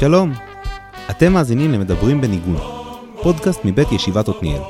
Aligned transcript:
שלום, 0.00 0.32
אתם 1.10 1.32
מאזינים 1.32 1.72
למדברים 1.72 2.20
בניגון, 2.20 2.56
פודקאסט 3.22 3.60
מבית 3.64 3.92
ישיבת 3.92 4.28
עתניאל. 4.28 4.60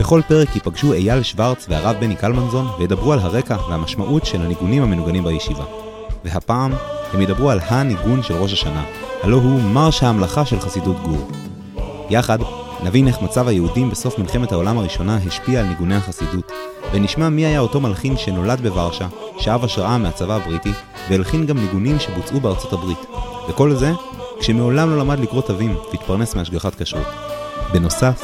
בכל 0.00 0.20
פרק 0.28 0.54
ייפגשו 0.54 0.92
אייל 0.92 1.22
שוורץ 1.22 1.66
והרב 1.68 1.96
בני 2.00 2.16
קלמנזון 2.16 2.66
וידברו 2.78 3.12
על 3.12 3.18
הרקע 3.18 3.56
והמשמעות 3.68 4.26
של 4.26 4.40
הניגונים 4.40 4.82
המנוגנים 4.82 5.24
בישיבה. 5.24 5.64
והפעם 6.24 6.72
הם 7.12 7.20
ידברו 7.20 7.50
על 7.50 7.60
הניגון 7.62 8.22
של 8.22 8.34
ראש 8.34 8.52
השנה, 8.52 8.84
הלא 9.22 9.36
הוא 9.36 9.62
מרש 9.62 10.02
ההמלכה 10.02 10.44
של 10.44 10.60
חסידות 10.60 11.02
גור. 11.02 11.30
יחד 12.10 12.38
נבין 12.84 13.08
איך 13.08 13.22
מצב 13.22 13.48
היהודים 13.48 13.90
בסוף 13.90 14.18
מלחמת 14.18 14.52
העולם 14.52 14.78
הראשונה 14.78 15.18
השפיע 15.26 15.60
על 15.60 15.66
ניגוני 15.66 15.96
החסידות, 15.96 16.52
ונשמע 16.92 17.28
מי 17.28 17.46
היה 17.46 17.60
אותו 17.60 17.80
מלחין 17.80 18.16
שנולד 18.16 18.60
בוורשה, 18.60 19.06
שאב 19.38 19.64
השראה 19.64 19.98
מהצבא 19.98 20.34
הבריטי, 20.34 20.72
והלחין 21.10 21.46
גם 21.46 21.58
ניגונים 21.58 21.98
שבוצעו 21.98 22.40
בארצות 22.40 22.72
הברית. 22.72 23.06
וכל 23.48 23.74
זה 23.74 23.92
כשמעולם 24.42 24.90
לא 24.90 24.98
למד 24.98 25.18
לקרוא 25.18 25.42
תווים 25.42 25.76
והתפרנס 25.76 26.34
מהשגחת 26.34 26.82
כשרות. 26.82 27.06
בנוסף, 27.72 28.22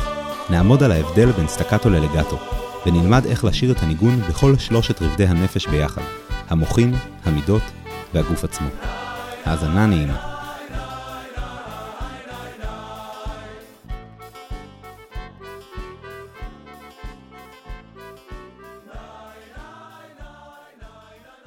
נעמוד 0.50 0.82
על 0.82 0.92
ההבדל 0.92 1.32
בין 1.32 1.48
סטקטו 1.48 1.90
ללגטו, 1.90 2.38
ונלמד 2.86 3.26
איך 3.26 3.44
לשיר 3.44 3.72
את 3.72 3.76
הניגון 3.82 4.20
בכל 4.20 4.58
שלושת 4.58 5.02
רבדי 5.02 5.26
הנפש 5.26 5.66
ביחד, 5.66 6.02
המוחין, 6.48 6.94
המידות 7.24 7.62
והגוף 8.14 8.44
עצמו. 8.44 8.68
האזנה 9.44 9.86
נעימה. 9.86 10.38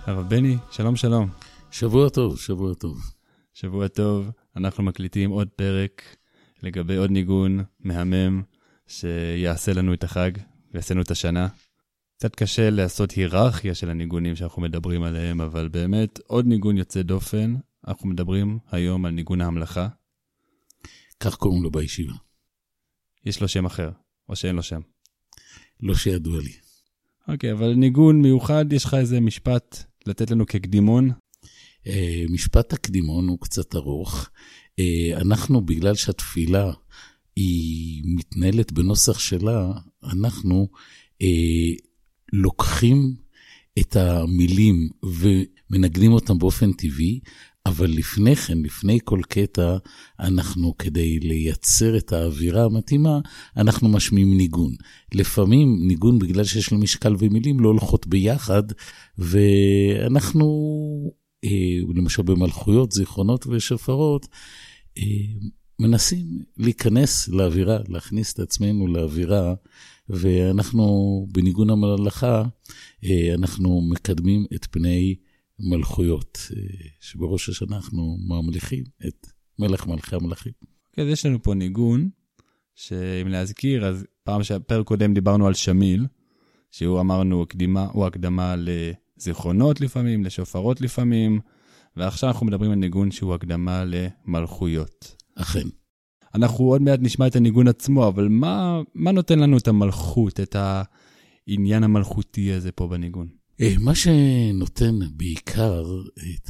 הרב 0.07 0.29
בני, 0.29 0.57
שלום 0.71 0.95
שלום. 0.95 1.29
שבוע 1.71 2.09
טוב, 2.09 2.39
שבוע 2.39 2.73
טוב. 2.73 2.97
שבוע 3.53 3.87
טוב, 3.87 4.31
אנחנו 4.55 4.83
מקליטים 4.83 5.29
עוד 5.29 5.47
פרק 5.47 6.15
לגבי 6.63 6.95
עוד 6.95 7.11
ניגון 7.11 7.63
מהמם 7.79 8.41
שיעשה 8.87 9.73
לנו 9.73 9.93
את 9.93 10.03
החג 10.03 10.31
ויעשה 10.73 10.93
לנו 10.93 11.01
את 11.01 11.11
השנה. 11.11 11.47
קצת 12.17 12.35
קשה 12.35 12.69
לעשות 12.69 13.11
היררכיה 13.11 13.75
של 13.75 13.89
הניגונים 13.89 14.35
שאנחנו 14.35 14.61
מדברים 14.61 15.03
עליהם, 15.03 15.41
אבל 15.41 15.67
באמת 15.67 16.19
עוד 16.27 16.47
ניגון 16.47 16.77
יוצא 16.77 17.01
דופן. 17.01 17.55
אנחנו 17.87 18.09
מדברים 18.09 18.59
היום 18.71 19.05
על 19.05 19.11
ניגון 19.11 19.41
ההמלכה. 19.41 19.87
כך 21.19 21.35
קוראים 21.35 21.63
לו 21.63 21.71
בישיבה. 21.71 22.13
יש 23.25 23.41
לו 23.41 23.47
שם 23.47 23.65
אחר, 23.65 23.91
או 24.29 24.35
שאין 24.35 24.55
לו 24.55 24.63
שם. 24.63 24.81
לא 25.79 25.95
שידוע 25.95 26.41
לי. 26.41 26.53
אוקיי, 27.27 27.51
אבל 27.51 27.73
ניגון 27.73 28.21
מיוחד, 28.21 28.73
יש 28.73 28.85
לך 28.85 28.93
איזה 28.93 29.19
משפט 29.19 29.83
לתת 30.05 30.31
לנו 30.31 30.45
כקדימון? 30.45 31.11
אה, 31.87 32.23
משפט 32.29 32.73
הקדימון 32.73 33.27
הוא 33.27 33.39
קצת 33.41 33.75
ארוך. 33.75 34.29
אה, 34.79 35.17
אנחנו, 35.21 35.61
בגלל 35.61 35.95
שהתפילה 35.95 36.71
היא 37.35 38.03
מתנהלת 38.05 38.71
בנוסח 38.71 39.19
שלה, 39.19 39.71
אנחנו 40.03 40.67
אה, 41.21 41.73
לוקחים 42.33 43.15
את 43.79 43.95
המילים 43.95 44.89
ומנגנים 45.03 46.11
אותם 46.11 46.39
באופן 46.39 46.71
טבעי, 46.73 47.19
אבל 47.65 47.89
לפני 47.89 48.35
כן, 48.35 48.57
לפני 48.57 48.99
כל 49.03 49.21
קטע, 49.29 49.77
אנחנו, 50.19 50.77
כדי 50.77 51.19
לייצר 51.19 51.97
את 51.97 52.13
האווירה 52.13 52.63
המתאימה, 52.63 53.19
אנחנו 53.57 53.89
משמיעים 53.89 54.37
ניגון. 54.37 54.75
לפעמים 55.13 55.87
ניגון, 55.87 56.19
בגלל 56.19 56.43
שיש 56.43 56.71
לו 56.71 56.77
משקל 56.77 57.15
ומילים, 57.19 57.59
לא 57.59 57.67
הולכות 57.67 58.07
ביחד, 58.07 58.63
ואנחנו, 59.17 60.45
למשל 61.95 62.21
במלכויות, 62.21 62.91
זיכרונות 62.91 63.47
ושופרות, 63.47 64.27
אה, 64.97 65.03
מנסים 65.79 66.25
להיכנס 66.57 67.27
לאווירה, 67.27 67.77
להכניס 67.87 68.33
את 68.33 68.39
עצמנו 68.39 68.87
לאווירה, 68.87 69.53
ואנחנו, 70.09 71.27
בניגון 71.31 71.69
המלאכה, 71.69 72.43
אה, 73.03 73.33
אנחנו 73.33 73.81
מקדמים 73.81 74.45
את 74.55 74.65
פני 74.71 75.15
מלכויות, 75.59 76.37
אה, 76.55 76.61
שבראש 76.99 77.49
השנה 77.49 77.75
אנחנו 77.75 78.17
ממליכים 78.27 78.83
את 79.07 79.27
מלך 79.59 79.87
מלכי 79.87 80.15
המלכים. 80.15 80.53
כן, 80.93 81.07
יש 81.07 81.25
לנו 81.25 81.43
פה 81.43 81.53
ניגון, 81.53 82.09
שאם 82.75 83.27
להזכיר, 83.27 83.85
אז 83.85 84.05
פעם 84.23 84.43
שהפרק 84.43 84.85
קודם 84.85 85.13
דיברנו 85.13 85.47
על 85.47 85.53
שמיל, 85.53 86.05
שהוא 86.71 86.99
אמרנו 86.99 87.43
הקדימה, 87.43 87.87
הוא 87.93 88.05
הקדמה 88.05 88.55
לזיכרונות 89.21 89.81
לפעמים, 89.81 90.23
לשופרות 90.23 90.81
לפעמים, 90.81 91.39
ועכשיו 91.97 92.29
אנחנו 92.29 92.45
מדברים 92.45 92.71
על 92.71 92.77
ניגון 92.77 93.11
שהוא 93.11 93.33
הקדמה 93.33 93.83
למלכויות. 93.85 95.15
אכן. 95.35 95.67
אנחנו 96.35 96.65
עוד 96.65 96.81
מעט 96.81 96.99
נשמע 97.01 97.27
את 97.27 97.35
הניגון 97.35 97.67
עצמו, 97.67 98.07
אבל 98.07 98.27
מה, 98.27 98.81
מה 98.95 99.11
נותן 99.11 99.39
לנו 99.39 99.57
את 99.57 99.67
המלכות, 99.67 100.39
את 100.39 100.55
העניין 100.55 101.83
המלכותי 101.83 102.51
הזה 102.51 102.71
פה 102.71 102.87
בניגון? 102.87 103.27
אה, 103.61 103.75
מה 103.79 103.95
שנותן 103.95 104.99
בעיקר 105.13 105.83
את 106.17 106.49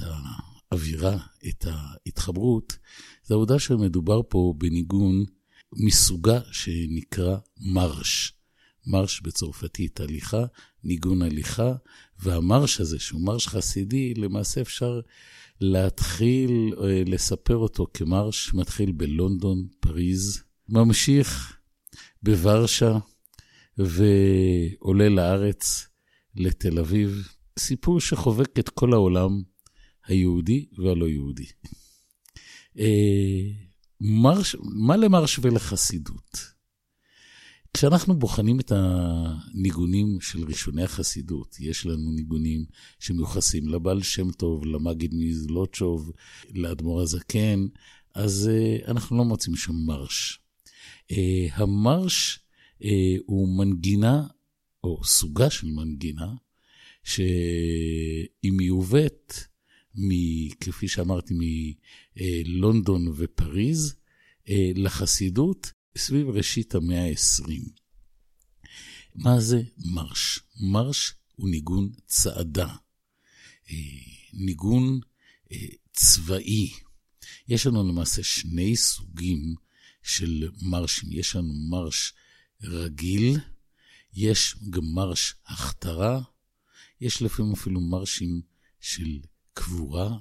האווירה, 0.72 1.18
את 1.50 1.66
ההתחברות, 1.72 2.78
זה 3.24 3.34
העובדה 3.34 3.60
שמדובר 3.60 4.22
פה 4.30 4.54
בניגון 4.58 5.24
מסוגה 5.74 6.40
שנקרא 6.52 7.38
מרש. 7.60 8.34
מרש 8.88 9.22
בצרפתית 9.22 10.00
הליכה, 10.00 10.46
ניגון 10.84 11.22
הליכה, 11.22 11.74
והמרש 12.20 12.82
הזה, 12.82 13.00
שהוא 13.00 13.22
מרש 13.22 13.48
חסידי, 13.48 14.14
למעשה 14.14 14.62
אפשר 14.62 15.00
להתחיל 15.62 16.74
אה, 16.84 17.04
לספר 17.06 17.56
אותו 17.56 17.88
כמרש, 17.94 18.54
מתחיל 18.54 18.92
בלונדון, 18.92 19.68
פריז, 19.80 20.44
ממשיך 20.70 21.58
בוורשה 22.24 22.98
ועולה 23.78 25.10
לארץ, 25.10 25.88
לתל 26.36 26.80
אביב. 26.80 27.28
סיפור 27.60 28.00
שחובק 28.00 28.60
את 28.60 28.70
כל 28.70 28.94
העולם 28.94 29.42
היהודי 30.06 30.66
והלא 30.78 31.10
יהודי. 31.10 31.46
אה, 32.80 33.42
מרש, 34.02 34.56
מה 34.64 34.98
למרש 34.98 35.40
ולחסידות? 35.42 36.51
כשאנחנו 37.74 38.20
בוחנים 38.20 38.60
את 38.60 38.72
הניגונים 38.76 40.22
של 40.22 40.44
ראשוני 40.44 40.84
החסידות, 40.84 41.56
יש 41.60 41.86
לנו 41.86 42.12
ניגונים 42.12 42.66
שמיוחסים 43.00 43.68
לבעל 43.68 44.02
שם 44.02 44.32
טוב, 44.32 44.66
למגיד 44.66 45.14
מזלוטשוב, 45.14 46.12
לאדמו"ר 46.54 47.02
הזקן, 47.02 47.68
אז 48.14 48.50
uh, 48.52 48.92
אנחנו 48.92 49.18
לא 49.18 49.26
מוצאים 49.26 49.56
שם 49.56 49.74
מרש. 49.74 50.40
Uh, 51.12 51.16
המרש 51.54 52.40
uh, 52.82 52.86
הוא 53.26 53.58
מנגינה, 53.58 54.28
או 54.84 55.04
סוגה 55.04 55.50
של 55.50 55.68
מנגינה, 55.68 56.34
שהיא 57.04 58.52
מיובאת, 58.52 59.34
כפי 60.60 60.88
שאמרתי, 60.88 61.34
מלונדון 62.16 63.14
ופריז, 63.16 63.96
לחסידות, 64.76 65.72
סביב 65.98 66.30
ראשית 66.30 66.76
המאה 66.76 67.04
ה-20. 67.04 67.70
מה 69.16 69.40
זה 69.40 69.62
מרש? 69.78 70.40
מרש 70.60 71.14
הוא 71.36 71.50
ניגון 71.50 71.90
צעדה, 72.06 72.76
אה, 73.70 73.76
ניגון 74.34 75.00
אה, 75.52 75.58
צבאי. 75.94 76.72
יש 77.48 77.66
לנו 77.66 77.90
למעשה 77.90 78.24
שני 78.24 78.76
סוגים 78.76 79.56
של 80.04 80.50
מרשים. 80.62 81.10
יש 81.12 81.36
לנו 81.36 81.54
מרש 81.70 82.14
רגיל, 82.64 83.40
יש 84.14 84.56
גם 84.70 84.86
מרש 84.94 85.36
הכתרה, 85.46 86.22
יש 87.02 87.22
לפעמים 87.22 87.54
אפילו 87.54 87.82
מרשים 87.82 88.42
של 88.80 89.20
קבורה. 89.54 90.18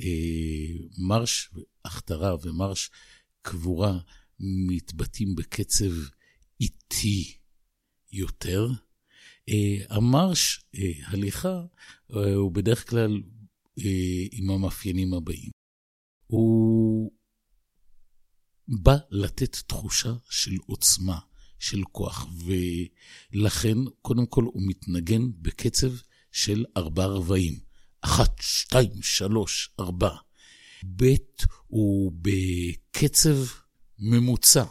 אה, 0.00 0.86
מרש 0.98 1.50
הכתרה 1.84 2.34
ומרש 2.42 2.90
קבורה 3.42 3.98
מתבטאים 4.40 5.34
בקצב 5.34 5.92
איטי 6.60 7.36
יותר. 8.12 8.68
אה, 9.48 9.76
המרש, 9.88 10.64
אה, 10.74 10.92
הליכה, 11.06 11.62
אה, 12.16 12.34
הוא 12.34 12.52
בדרך 12.52 12.90
כלל 12.90 13.22
עם 14.32 14.50
המאפיינים 14.50 15.14
הבאים. 15.14 15.50
הוא 16.26 17.12
בא 18.68 18.96
לתת 19.10 19.56
תחושה 19.66 20.12
של 20.30 20.56
עוצמה, 20.66 21.18
של 21.58 21.82
כוח, 21.92 22.26
ולכן, 23.32 23.78
קודם 24.02 24.26
כל, 24.26 24.44
הוא 24.44 24.62
מתנגן 24.66 25.22
בקצב 25.42 25.92
של 26.32 26.64
ארבע 26.76 27.06
רבעים. 27.06 27.60
אחת, 28.00 28.36
שתיים, 28.40 29.02
שלוש, 29.02 29.70
ארבע. 29.80 30.16
ב' 30.96 31.14
הוא 31.66 32.12
בקצב 32.22 33.36
ממוצע, 33.98 34.64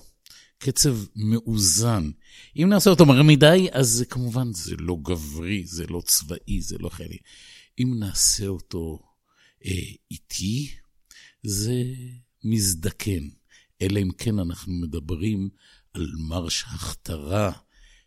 קצב 0.57 0.98
מאוזן. 1.16 2.12
אם 2.57 2.69
נעשה 2.69 2.89
אותו 2.89 3.06
מהר 3.06 3.24
מדי, 3.24 3.68
אז 3.72 4.06
כמובן 4.10 4.54
זה 4.54 4.75
לא 4.80 4.98
גברי, 5.01 5.66
זה 5.66 5.88
לא 5.88 6.01
צבאי, 6.06 6.62
זה 6.62 6.77
לא 6.77 6.89
חיילי. 6.89 7.18
אם 7.80 7.94
נעשה 8.00 8.48
אותו 8.48 9.00
אה, 9.66 9.72
איטי, 10.12 10.72
זה 11.44 11.83
מזדקן, 12.44 13.30
אלא 13.81 14.00
אם 14.00 14.12
כן 14.18 14.39
אנחנו 14.39 14.74
מדברים 14.74 15.50
על 15.94 16.12
מרש 16.18 16.63
הכתרה, 16.68 17.51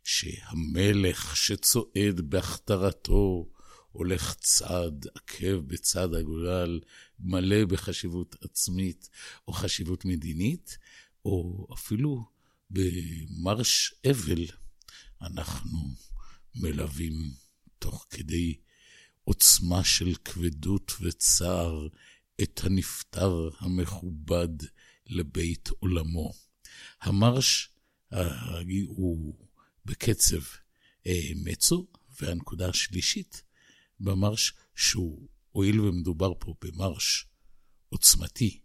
שהמלך 0.05 1.37
שצועד 1.37 2.21
בהכתרתו 2.21 3.49
הולך 3.93 4.35
צעד 4.35 5.07
עקב 5.15 5.57
בצד 5.57 6.15
הגולל, 6.15 6.81
מלא 7.21 7.65
בחשיבות 7.65 8.37
עצמית 8.41 9.09
או 9.49 9.53
חשיבות 9.53 10.05
מדינית, 10.05 10.79
או 11.25 11.67
אפילו 11.75 12.25
במרש 12.71 13.95
אבל 14.11 14.47
אנחנו 15.23 15.79
מלווים 16.55 17.33
תוך 17.79 18.07
כדי 18.11 18.55
עוצמה 19.25 19.85
של 19.85 20.15
כבדות 20.25 20.93
וצער 21.01 21.89
את 22.43 22.61
הנפטר 22.65 23.49
המכובד 23.59 24.49
לבית 25.07 25.69
עולמו. 25.69 26.33
המרש 27.01 27.71
הוא 28.87 29.49
בקצב 29.85 30.43
אה, 31.07 31.31
מצו, 31.35 31.87
והנקודה 32.21 32.69
השלישית 32.69 33.43
במרש, 34.01 34.53
שהוא, 34.77 35.29
הואיל 35.51 35.81
ומדובר 35.81 36.33
פה 36.39 36.55
במרש 36.61 37.27
עוצמתי, 37.89 38.61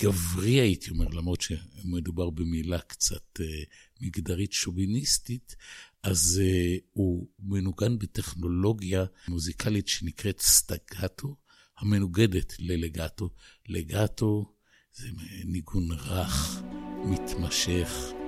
גברי 0.00 0.60
הייתי 0.60 0.90
אומר, 0.90 1.08
למרות 1.08 1.40
שמדובר 1.40 2.30
במילה 2.30 2.78
קצת 2.78 3.40
אה, 3.40 3.62
מגדרית 4.00 4.52
שוביניסטית, 4.52 5.56
אז 6.02 6.40
אה, 6.44 6.76
הוא 6.92 7.28
מנוגן 7.38 7.98
בטכנולוגיה 7.98 9.04
מוזיקלית 9.28 9.88
שנקראת 9.88 10.40
סטגטו, 10.40 11.36
המנוגדת 11.78 12.54
ללגטו. 12.58 13.30
לגטו 13.68 14.54
זה 14.94 15.08
ניגון 15.44 15.92
רך, 15.92 16.62
מתמשך. 17.04 18.23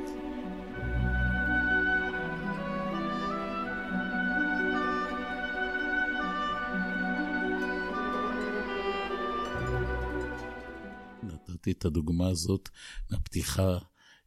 נתתי 11.67 11.79
את 11.79 11.85
הדוגמה 11.85 12.29
הזאת 12.29 12.69
מהפתיחה 13.11 13.79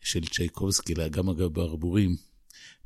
של 0.01 0.25
צ'ייקובסקי 0.25 0.95
לאגם 0.95 1.29
הברבורים 1.29 2.15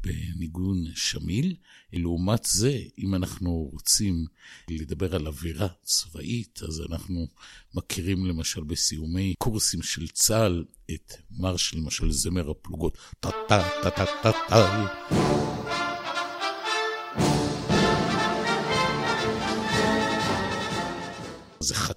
בניגון 0.01 0.85
שמיל. 0.95 1.55
לעומת 1.94 2.45
זה, 2.45 2.79
אם 3.00 3.15
אנחנו 3.15 3.69
רוצים 3.71 4.25
לדבר 4.69 5.15
על 5.15 5.27
אווירה 5.27 5.67
צבאית, 5.83 6.59
אז 6.67 6.81
אנחנו 6.89 7.27
מכירים 7.73 8.25
למשל 8.25 8.63
בסיומי 8.63 9.33
קורסים 9.38 9.81
של 9.81 10.07
צה"ל 10.07 10.65
את 10.94 11.13
מרש, 11.31 11.73
למשל 11.73 12.11
זמר 12.11 12.50
הפלוגות. 12.50 12.97
טה-טה-טה-טה-טה. 13.19 14.85
זה 15.09 15.62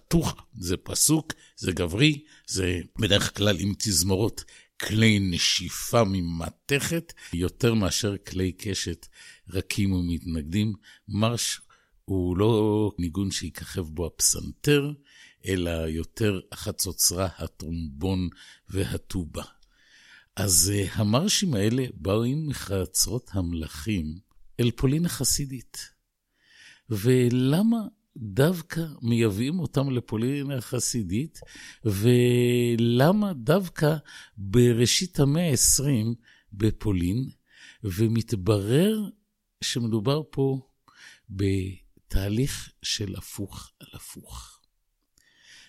חתוך, 0.07 0.37
זה 0.59 0.77
פסוק, 0.77 1.33
זה 1.57 1.73
גברי, 1.73 2.25
זה 2.47 2.81
בדרך 2.99 3.37
כלל 3.37 3.57
עם 3.61 3.75
תזמורות 3.79 4.45
כלי 4.81 5.19
נשיפה 5.19 6.05
ממתכת, 6.05 7.13
יותר 7.33 7.75
מאשר 7.75 8.17
כלי 8.17 8.53
קשת 8.53 9.07
רכים 9.51 9.93
ומתנגדים. 9.93 10.75
מרש 11.09 11.61
הוא 12.05 12.37
לא 12.37 12.93
ניגון 12.99 13.31
שיככב 13.31 13.81
בו 13.81 14.07
הפסנתר, 14.07 14.93
אלא 15.47 15.71
יותר 15.71 16.41
החצוצרה, 16.53 17.29
הטרומבון 17.39 18.29
והטובה. 18.69 19.45
אז 20.37 20.73
uh, 20.75 20.91
המרשים 20.95 21.55
האלה 21.55 21.85
באו 21.95 22.23
עם 22.23 22.47
מחצרות 22.47 23.31
המלכים 23.33 24.19
אל 24.61 24.71
פולין 24.71 25.05
החסידית. 25.07 25.79
ולמה 26.91 27.79
דווקא 28.17 28.81
מייבאים 29.03 29.59
אותם 29.59 29.91
לפולין 29.91 30.51
החסידית, 30.51 31.41
ולמה 31.85 33.33
דווקא 33.33 33.97
בראשית 34.37 35.21
המאה 35.21 35.51
ה-20 35.51 36.15
בפולין, 36.53 37.31
ומתברר 37.85 39.09
שמדובר 39.61 40.23
פה 40.31 40.69
בתהליך 41.31 42.71
של 42.83 43.17
הפוך 43.17 43.71
על 43.81 43.89
הפוך. 43.93 44.61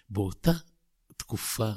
באותה 0.10 0.54
תקופה 1.18 1.72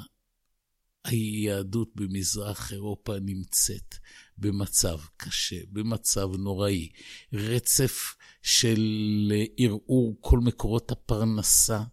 היהדות 1.03 1.91
במזרח 1.95 2.73
אירופה 2.73 3.13
נמצאת 3.21 3.95
במצב 4.37 4.99
קשה, 5.17 5.59
במצב 5.71 6.29
נוראי, 6.37 6.89
רצף 7.33 8.15
של 8.41 9.33
ערעור 9.57 10.17
כל 10.19 10.39
מקורות 10.39 10.91
הפרנסה 10.91 11.83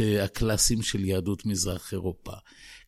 הקלאסיים 0.00 0.82
של 0.82 1.04
יהדות 1.04 1.46
מזרח 1.46 1.92
אירופה. 1.92 2.32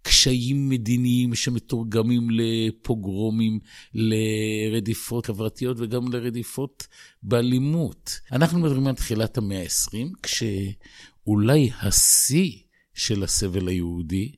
קשיים 0.02 0.68
מדיניים 0.68 1.34
שמתורגמים 1.34 2.28
לפוגרומים, 2.30 3.58
לרדיפות 3.94 5.26
חברתיות 5.26 5.76
וגם 5.80 6.12
לרדיפות 6.12 6.86
באלימות. 7.22 8.20
אנחנו 8.32 8.58
מדברים 8.58 8.86
על 8.86 8.94
תחילת 8.94 9.38
המאה 9.38 9.62
ה-20, 9.62 9.96
כשאולי 10.22 11.70
השיא 11.82 12.52
של 12.94 13.22
הסבל 13.22 13.68
היהודי 13.68 14.32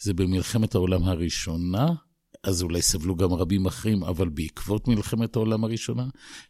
זה 0.00 0.14
במלחמת 0.14 0.74
העולם 0.74 1.04
הראשונה, 1.04 1.86
אז 2.48 2.62
אולי 2.62 2.82
סבלו 2.82 3.16
גם 3.16 3.32
רבים 3.32 3.66
אחרים, 3.66 4.04
אבל 4.04 4.28
בעקבות 4.28 4.88
מלחמת 4.88 5.36
העולם 5.36 5.64
הראשונה, 5.64 6.08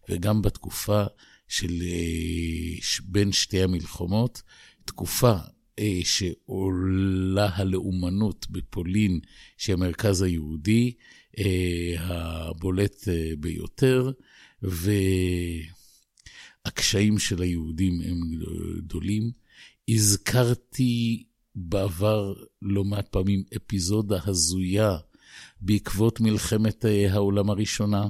וגם 0.08 0.42
בתקופה 0.42 1.04
של 1.48 1.82
אה, 1.82 2.98
בין 3.04 3.32
שתי 3.32 3.62
המלחמות, 3.62 4.42
תקופה 4.84 5.34
אה, 5.78 6.00
שעולה 6.04 7.48
הלאומנות 7.54 8.46
בפולין, 8.50 9.20
שהיא 9.56 9.74
המרכז 9.74 10.22
היהודי, 10.22 10.92
אה, 11.38 11.94
הבולט 11.98 13.08
ביותר, 13.38 14.10
והקשיים 16.66 17.18
של 17.18 17.42
היהודים 17.42 18.00
הם 18.00 18.20
גדולים. 18.78 19.30
הזכרתי 19.88 21.24
בעבר 21.54 22.34
לא 22.62 22.84
מעט 22.84 23.08
פעמים 23.08 23.42
אפיזודה 23.56 24.18
הזויה 24.26 24.96
בעקבות 25.60 26.20
מלחמת 26.20 26.84
אה, 26.84 27.12
העולם 27.12 27.50
הראשונה. 27.50 28.08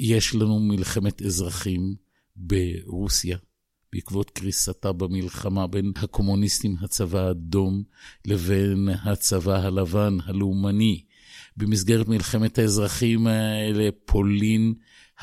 יש 0.00 0.34
לנו 0.34 0.60
מלחמת 0.60 1.22
אזרחים 1.22 1.94
ברוסיה, 2.36 3.38
בעקבות 3.92 4.30
קריסתה 4.30 4.92
במלחמה 4.92 5.66
בין 5.66 5.92
הקומוניסטים, 5.96 6.76
הצבא 6.80 7.20
האדום, 7.20 7.82
לבין 8.26 8.88
הצבא 9.04 9.66
הלבן, 9.66 10.16
הלאומני. 10.24 11.04
במסגרת 11.56 12.08
מלחמת 12.08 12.58
האזרחים 12.58 13.26
האלה, 13.26 13.88
פולין 14.04 14.74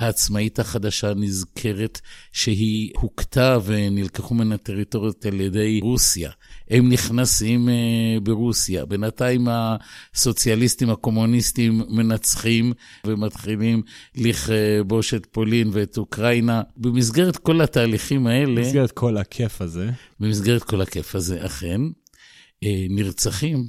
העצמאית 0.02 0.60
החדשה 0.60 1.14
נזכרת 1.14 2.02
שהיא 2.32 2.92
הוכתה 3.00 3.58
ונלקחו 3.66 4.36
מן 4.36 4.52
הטריטוריות 4.52 5.26
על 5.26 5.42
ידי 5.42 5.80
רוסיה. 5.84 6.32
הם 6.70 6.92
נכנסים 6.92 7.70
uh, 7.70 8.20
ברוסיה. 8.24 8.86
בינתיים 8.86 9.48
הסוציאליסטים 9.50 10.90
הקומוניסטים 10.90 11.82
מנצחים 11.90 12.74
ומתחילים 13.08 13.82
לכבוש 14.16 15.14
את 15.14 15.26
פולין 15.32 15.70
ואת 15.74 15.98
אוקראינה. 15.98 16.62
במסגרת 16.78 17.38
כל 17.38 17.62
התהליכים 17.62 18.28
האלה... 18.28 18.62
במסגרת 18.62 18.92
כל 18.92 19.18
הכיף 19.18 19.62
הזה. 19.62 19.90
במסגרת 20.20 20.64
כל 20.64 20.82
הכיף 20.82 21.16
הזה, 21.16 21.46
אכן, 21.46 21.82
uh, 21.86 22.68
נרצחים 22.90 23.68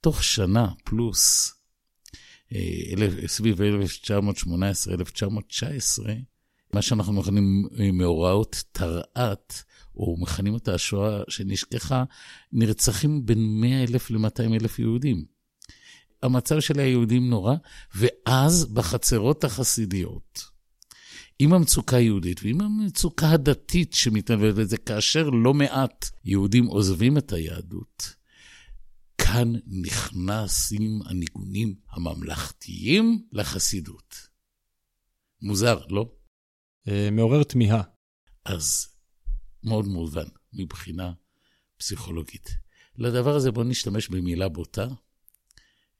תוך 0.00 0.24
שנה 0.24 0.66
פלוס. 0.84 1.59
סביב 3.26 3.60
1918-1919, 3.60 3.62
מה 6.74 6.82
שאנחנו 6.82 7.12
מכנים 7.12 7.68
מאורעות 7.92 8.64
תרע"ת, 8.72 9.62
או 9.96 10.16
מכנים 10.20 10.56
את 10.56 10.68
השואה 10.68 11.22
שנשכחה, 11.28 12.04
נרצחים 12.52 13.26
בין 13.26 13.60
100 13.60 13.82
אלף 13.82 14.10
ל-200 14.10 14.54
אלף 14.60 14.78
יהודים. 14.78 15.24
המצב 16.22 16.60
של 16.60 16.78
היהודים 16.78 17.30
נורא, 17.30 17.54
ואז 17.94 18.64
בחצרות 18.64 19.44
החסידיות, 19.44 20.44
עם 21.38 21.52
המצוקה 21.52 21.96
היהודית 21.96 22.40
ועם 22.42 22.60
המצוקה 22.60 23.30
הדתית 23.30 23.92
שמתנהלת 23.92 24.54
בזה, 24.54 24.76
כאשר 24.76 25.30
לא 25.30 25.54
מעט 25.54 26.10
יהודים 26.24 26.66
עוזבים 26.66 27.18
את 27.18 27.32
היהדות, 27.32 28.14
כאן 29.24 29.52
נכנסים 29.66 31.00
הניגונים 31.06 31.74
הממלכתיים 31.90 33.28
לחסידות. 33.32 34.28
מוזר, 35.42 35.86
לא? 35.86 36.12
אה, 36.88 37.08
מעורר 37.12 37.42
תמיהה. 37.42 37.82
אז 38.44 38.86
מאוד 39.64 39.86
מובן 39.86 40.26
מבחינה 40.52 41.12
פסיכולוגית. 41.76 42.50
לדבר 42.96 43.36
הזה 43.36 43.50
בואו 43.50 43.66
נשתמש 43.66 44.08
במילה 44.08 44.48
בוטה, 44.48 44.86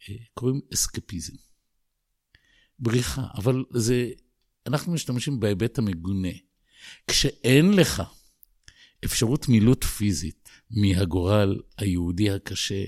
אה, 0.08 0.14
קוראים 0.34 0.60
אסקפיזם. 0.74 1.34
בריחה, 2.78 3.26
אבל 3.34 3.64
זה, 3.70 4.10
אנחנו 4.66 4.92
משתמשים 4.92 5.40
בהיבט 5.40 5.78
המגונה. 5.78 6.32
כשאין 7.06 7.72
לך 7.72 8.02
אפשרות 9.04 9.48
מילוט 9.48 9.84
פיזית 9.84 10.48
מהגורל 10.70 11.60
היהודי 11.78 12.30
הקשה, 12.30 12.84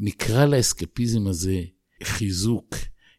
נקרא 0.00 0.44
לאסקפיזם 0.44 1.26
הזה 1.26 1.62
חיזוק, 2.04 2.74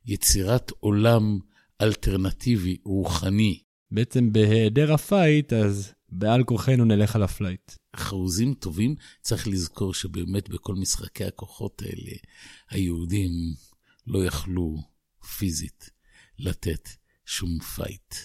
יצירת 0.05 0.71
עולם 0.79 1.39
אלטרנטיבי, 1.81 2.77
רוחני. 2.85 3.63
בעצם 3.91 4.31
בהיעדר 4.31 4.93
ה 4.93 5.02
fight, 5.02 5.53
אז 5.53 5.93
בעל 6.09 6.43
כורחנו 6.43 6.85
נלך 6.85 7.15
על 7.15 7.23
ה 7.23 7.29
flight. 7.29 7.71
חרוזים 7.95 8.53
טובים, 8.53 8.95
צריך 9.21 9.47
לזכור 9.47 9.93
שבאמת 9.93 10.49
בכל 10.49 10.75
משחקי 10.75 11.25
הכוחות 11.25 11.81
האלה, 11.81 12.11
היהודים 12.69 13.31
לא 14.07 14.25
יכלו 14.25 14.77
פיזית 15.37 15.89
לתת 16.39 16.89
שום 17.25 17.59
fight. 17.59 18.15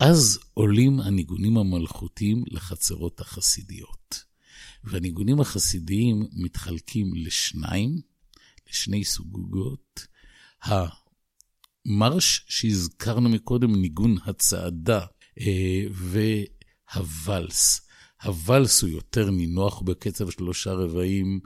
אז 0.00 0.38
עולים 0.54 1.00
הניגונים 1.00 1.58
המלכותיים 1.58 2.44
לחצרות 2.46 3.20
החסידיות. 3.20 4.27
והניגונים 4.90 5.40
החסידיים 5.40 6.26
מתחלקים 6.32 7.10
לשניים, 7.14 8.00
לשני 8.68 9.04
סוגות. 9.04 10.06
המרש 10.62 12.44
שהזכרנו 12.48 13.28
מקודם, 13.28 13.74
ניגון 13.80 14.16
הצעדה, 14.26 15.06
אה, 15.40 15.82
והוואלס. 16.94 17.88
הוואלס 18.22 18.82
הוא 18.82 18.90
יותר 18.90 19.30
נינוח 19.30 19.80
בקצב 19.82 20.30
שלושה 20.30 20.72
רבעים, 20.72 21.40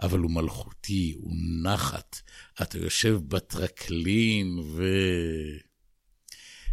אבל 0.00 0.18
הוא 0.18 0.30
מלכותי, 0.30 1.14
הוא 1.16 1.32
נחת. 1.62 2.20
אתה 2.62 2.78
יושב 2.78 3.20
בטרקלין 3.28 4.58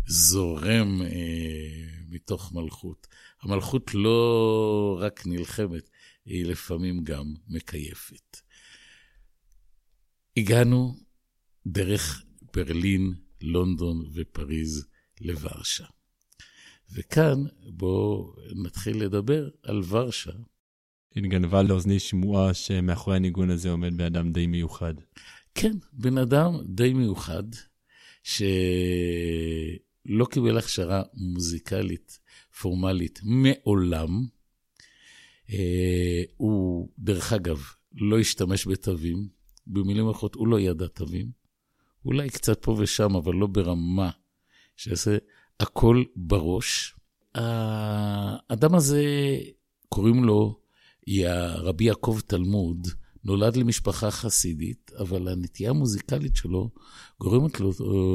וזורם 0.07 1.01
אה, 1.01 1.07
מתוך 2.09 2.53
מלכות. 2.53 3.07
המלכות 3.41 3.91
לא 3.93 4.97
רק 5.01 5.23
נלחמת, 5.25 5.89
היא 6.25 6.45
לפעמים 6.45 7.03
גם 7.03 7.33
מקייפת. 7.47 8.37
הגענו 10.37 10.97
דרך 11.67 12.23
ברלין, 12.53 13.13
לונדון 13.41 14.09
ופריז 14.13 14.87
לוורשה. 15.21 15.85
וכאן 16.93 17.43
בואו 17.69 18.33
נתחיל 18.55 19.03
לדבר 19.03 19.49
על 19.63 19.81
ורשה. 19.87 20.31
התגנבה 21.15 21.61
לאוזני 21.61 21.99
שמועה 21.99 22.53
שמאחורי 22.53 23.15
הניגון 23.15 23.49
הזה 23.49 23.69
עומד 23.69 23.97
בן 23.97 24.03
אדם 24.03 24.31
די 24.31 24.47
מיוחד. 24.47 24.93
כן, 25.55 25.77
בן 25.93 26.17
אדם 26.17 26.53
די 26.65 26.93
מיוחד, 26.93 27.43
שלא 28.23 28.45
קיבל 30.31 30.57
הכשרה 30.57 31.03
מוזיקלית 31.13 32.19
פורמלית 32.61 33.19
מעולם. 33.23 34.25
אה, 35.51 36.23
הוא, 36.37 36.89
דרך 36.99 37.33
אגב, 37.33 37.63
לא 37.93 38.19
השתמש 38.19 38.67
בתווים. 38.67 39.27
במילים 39.67 40.09
אחרות, 40.09 40.35
הוא 40.35 40.47
לא 40.47 40.59
ידע 40.59 40.87
תווים. 40.87 41.31
אולי 42.05 42.29
קצת 42.29 42.61
פה 42.61 42.75
ושם, 42.79 43.15
אבל 43.15 43.33
לא 43.33 43.47
ברמה 43.47 44.09
שיעשה 44.77 45.17
הכל 45.59 46.03
בראש. 46.15 46.95
האדם 47.35 48.75
הזה, 48.75 49.03
קוראים 49.89 50.23
לו 50.23 50.61
רבי 51.57 51.83
יעקב 51.83 52.19
תלמוד, 52.27 52.87
נולד 53.23 53.55
למשפחה 53.55 54.11
חסידית, 54.11 54.91
אבל 54.99 55.27
הנטייה 55.27 55.69
המוזיקלית 55.69 56.35
שלו 56.35 56.69
גורמת 57.19 57.59
לו, 57.59 57.71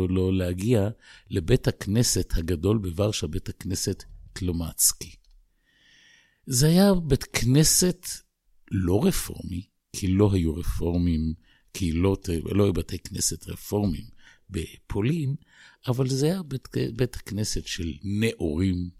לו 0.08 0.32
להגיע 0.32 0.88
לבית 1.30 1.68
הכנסת 1.68 2.32
הגדול 2.36 2.78
בוורשה, 2.78 3.26
בית 3.26 3.48
הכנסת 3.48 4.04
קלומצקי. 4.32 5.25
זה 6.46 6.66
היה 6.66 6.94
בית 6.94 7.24
כנסת 7.24 8.06
לא 8.70 9.04
רפורמי, 9.04 9.66
כי 9.92 10.06
לא 10.06 10.30
היו 10.32 10.54
רפורמים, 10.54 11.34
קהילות, 11.72 12.28
לא 12.44 12.64
היו 12.64 12.72
בתי 12.72 12.98
כנסת 12.98 13.48
רפורמים 13.48 14.04
בפולין, 14.50 15.34
אבל 15.88 16.08
זה 16.08 16.26
היה 16.26 16.42
בית, 16.42 16.68
בית 16.96 17.16
הכנסת 17.16 17.66
של 17.66 17.92
נאורים, 18.02 18.90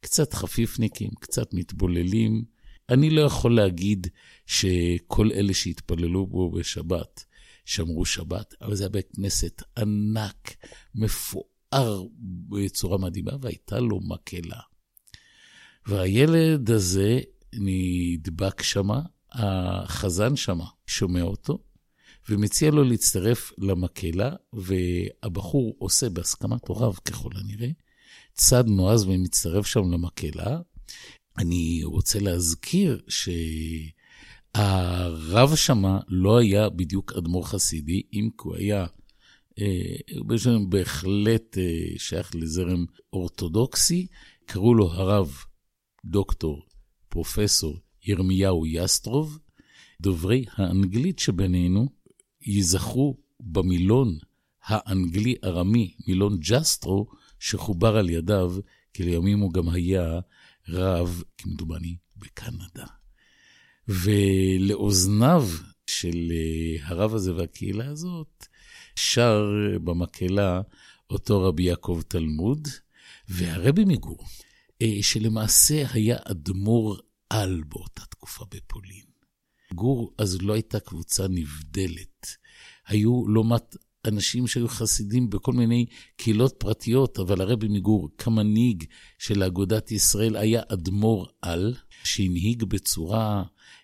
קצת 0.00 0.34
חפיפניקים, 0.34 1.10
קצת 1.20 1.54
מתבוללים. 1.54 2.44
אני 2.88 3.10
לא 3.10 3.20
יכול 3.20 3.56
להגיד 3.56 4.06
שכל 4.46 5.32
אלה 5.32 5.54
שהתפללו 5.54 6.26
בו 6.26 6.50
בשבת 6.50 7.24
שמרו 7.64 8.04
שבת, 8.04 8.54
אבל 8.60 8.74
זה 8.74 8.84
היה 8.84 8.90
בית 8.90 9.08
כנסת 9.16 9.62
ענק, 9.78 10.56
מפואר 10.94 12.02
בצורה 12.48 12.98
מדהימה, 12.98 13.32
והייתה 13.40 13.80
לו 13.80 14.00
מקהלה. 14.00 14.60
והילד 15.88 16.70
הזה 16.70 17.20
נדבק 17.54 18.62
שמה, 18.62 19.00
החזן 19.32 20.36
שמה 20.36 20.64
שומע 20.86 21.22
אותו, 21.22 21.58
ומציע 22.28 22.70
לו 22.70 22.84
להצטרף 22.84 23.52
למקהלה, 23.58 24.32
והבחור 24.52 25.76
עושה 25.78 26.08
בהסכמת 26.08 26.68
הוריו 26.68 26.92
ככל 27.04 27.30
הנראה, 27.34 27.68
צד 28.32 28.66
נועז 28.66 29.04
ומצטרף 29.04 29.66
שם 29.66 29.90
למקהלה. 29.90 30.60
אני 31.38 31.80
רוצה 31.84 32.18
להזכיר 32.20 33.00
שהרב 34.56 35.56
שמה 35.56 36.00
לא 36.08 36.38
היה 36.38 36.68
בדיוק 36.68 37.12
אדמו"ר 37.12 37.46
חסידי, 37.46 38.02
אם 38.12 38.28
כי 38.38 38.42
הוא 38.48 38.56
היה 38.56 38.86
אה, 39.60 39.96
בהחלט 40.68 41.58
אה, 41.58 41.98
שייך 41.98 42.34
לזרם 42.34 42.84
אורתודוקסי, 43.12 44.06
קראו 44.46 44.74
לו 44.74 44.92
הרב 44.92 45.44
דוקטור, 46.04 46.66
פרופסור 47.08 47.76
ירמיהו 48.04 48.66
יסטרוב. 48.66 49.38
דוברי 50.00 50.44
האנגלית 50.56 51.18
שבינינו 51.18 51.88
ייזכרו 52.42 53.16
במילון 53.40 54.18
האנגלי-ארמי, 54.64 55.94
מילון 56.06 56.38
ג'סטרו, 56.38 57.06
שחובר 57.38 57.96
על 57.96 58.10
ידיו, 58.10 58.54
כי 58.94 59.02
לימים 59.02 59.38
הוא 59.38 59.52
גם 59.52 59.68
היה 59.68 60.18
רב, 60.68 61.22
כמדומני, 61.38 61.96
בקנדה. 62.16 62.86
ולאוזניו 63.88 65.48
של 65.86 66.32
אה, 66.32 66.88
הרב 66.88 67.14
הזה 67.14 67.34
והקהילה 67.34 67.86
הזאת, 67.86 68.46
שר 68.96 69.44
במקהלה 69.84 70.60
אותו 71.10 71.42
רבי 71.42 71.62
יעקב 71.62 72.00
תלמוד, 72.08 72.68
והרבי 73.28 73.84
מגור, 73.84 74.18
שלמעשה 75.02 75.84
היה 75.92 76.16
אדמו"ר 76.24 76.96
על 77.30 77.62
באותה 77.68 78.02
תקופה 78.04 78.44
בפולין. 78.54 79.04
גור 79.74 80.14
אז 80.18 80.42
לא 80.42 80.52
הייתה 80.52 80.80
קבוצה 80.80 81.28
נבדלת. 81.28 82.26
היו 82.86 83.28
לא 83.28 83.44
מעט 83.44 83.76
אנשים 84.04 84.46
שהיו 84.46 84.68
חסידים 84.68 85.30
בכל 85.30 85.52
מיני 85.52 85.86
קהילות 86.16 86.54
פרטיות, 86.58 87.18
אבל 87.18 87.40
הרבי 87.40 87.68
מגור, 87.68 88.08
כמנהיג 88.18 88.84
של 89.18 89.42
אגודת 89.42 89.90
ישראל, 89.92 90.36
היה 90.36 90.62
אדמו"ר 90.68 91.26
על, 91.42 91.74
שהנהיג 92.04 92.64
בצורה 92.64 93.42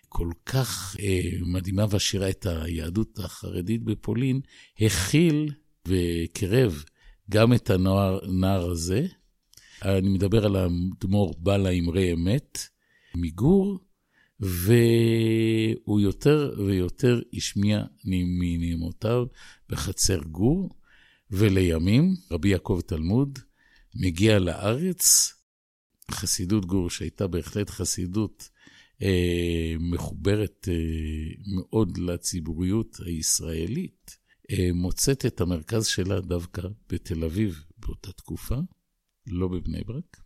כל 0.09 0.29
כך 0.45 0.95
אה, 0.99 1.21
מדהימה 1.41 1.85
ועשירה 1.89 2.29
את 2.29 2.45
היהדות 2.45 3.19
החרדית 3.19 3.83
בפולין, 3.83 4.41
הכיל 4.81 5.51
וקרב 5.87 6.83
גם 7.29 7.53
את 7.53 7.69
הנער 7.69 8.69
הזה. 8.71 9.07
אני 9.81 10.09
מדבר 10.09 10.45
על 10.45 10.55
האדמו"ר 10.55 11.33
בעל 11.39 11.65
האמרי 11.65 12.13
אמת, 12.13 12.59
מגור, 13.15 13.79
והוא 14.39 15.99
יותר 15.99 16.53
ויותר 16.65 17.21
השמיע 17.33 17.83
מנעימותיו 18.05 19.25
בחצר 19.69 20.19
גור, 20.19 20.69
ולימים 21.31 22.15
רבי 22.31 22.49
יעקב 22.49 22.81
תלמוד 22.85 23.39
מגיע 23.95 24.39
לארץ, 24.39 25.33
חסידות 26.11 26.65
גור, 26.65 26.89
שהייתה 26.89 27.27
בהחלט 27.27 27.69
חסידות 27.69 28.49
אה, 29.01 29.75
מחוברת 29.79 30.67
אה, 30.71 30.73
מאוד 31.55 31.97
לציבוריות 31.97 32.97
הישראלית, 33.05 34.17
אה, 34.51 34.69
מוצאת 34.73 35.25
את 35.25 35.41
המרכז 35.41 35.85
שלה 35.85 36.21
דווקא 36.21 36.61
בתל 36.89 37.23
אביב 37.23 37.63
באותה 37.77 38.11
תקופה, 38.11 38.55
לא 39.27 39.47
בבני 39.47 39.83
ברק. 39.83 40.21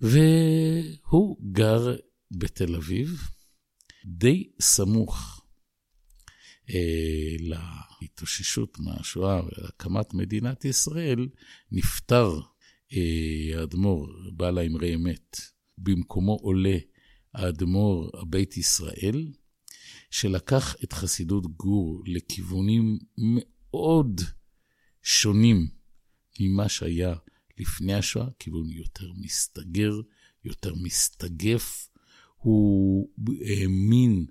והוא 0.00 1.52
גר 1.52 1.96
בתל 2.30 2.74
אביב, 2.74 3.28
די 4.04 4.50
סמוך 4.60 5.44
אה, 6.70 7.36
להתאוששות 8.00 8.78
מהשואה 8.78 9.40
ולהקמת 9.44 10.14
מדינת 10.14 10.64
ישראל, 10.64 11.28
נפטר 11.72 12.40
אה, 12.92 13.60
האדמו"ר, 13.60 14.08
בעל 14.32 14.58
האמרי 14.58 14.94
אמת. 14.94 15.36
במקומו 15.78 16.34
עולה 16.34 16.78
האדמו"ר 17.34 18.10
הבית 18.20 18.56
ישראל, 18.56 19.32
שלקח 20.10 20.76
את 20.84 20.92
חסידות 20.92 21.56
גור 21.56 22.02
לכיוונים 22.06 22.98
מאוד 23.18 24.20
שונים 25.02 25.68
ממה 26.40 26.68
שהיה 26.68 27.14
לפני 27.58 27.94
השואה, 27.94 28.26
כיוון 28.38 28.70
יותר 28.70 29.12
מסתגר, 29.16 30.00
יותר 30.44 30.74
מסתגף. 30.74 31.88
הוא 32.36 33.08
האמין 33.46 34.26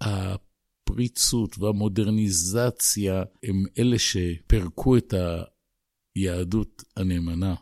שהפריצות 0.00 1.58
והמודרניזציה 1.58 3.22
הם 3.42 3.64
אלה 3.78 3.98
שפירקו 3.98 4.96
את 4.96 5.14
היהדות 6.14 6.84
הנאמנה 6.96 7.54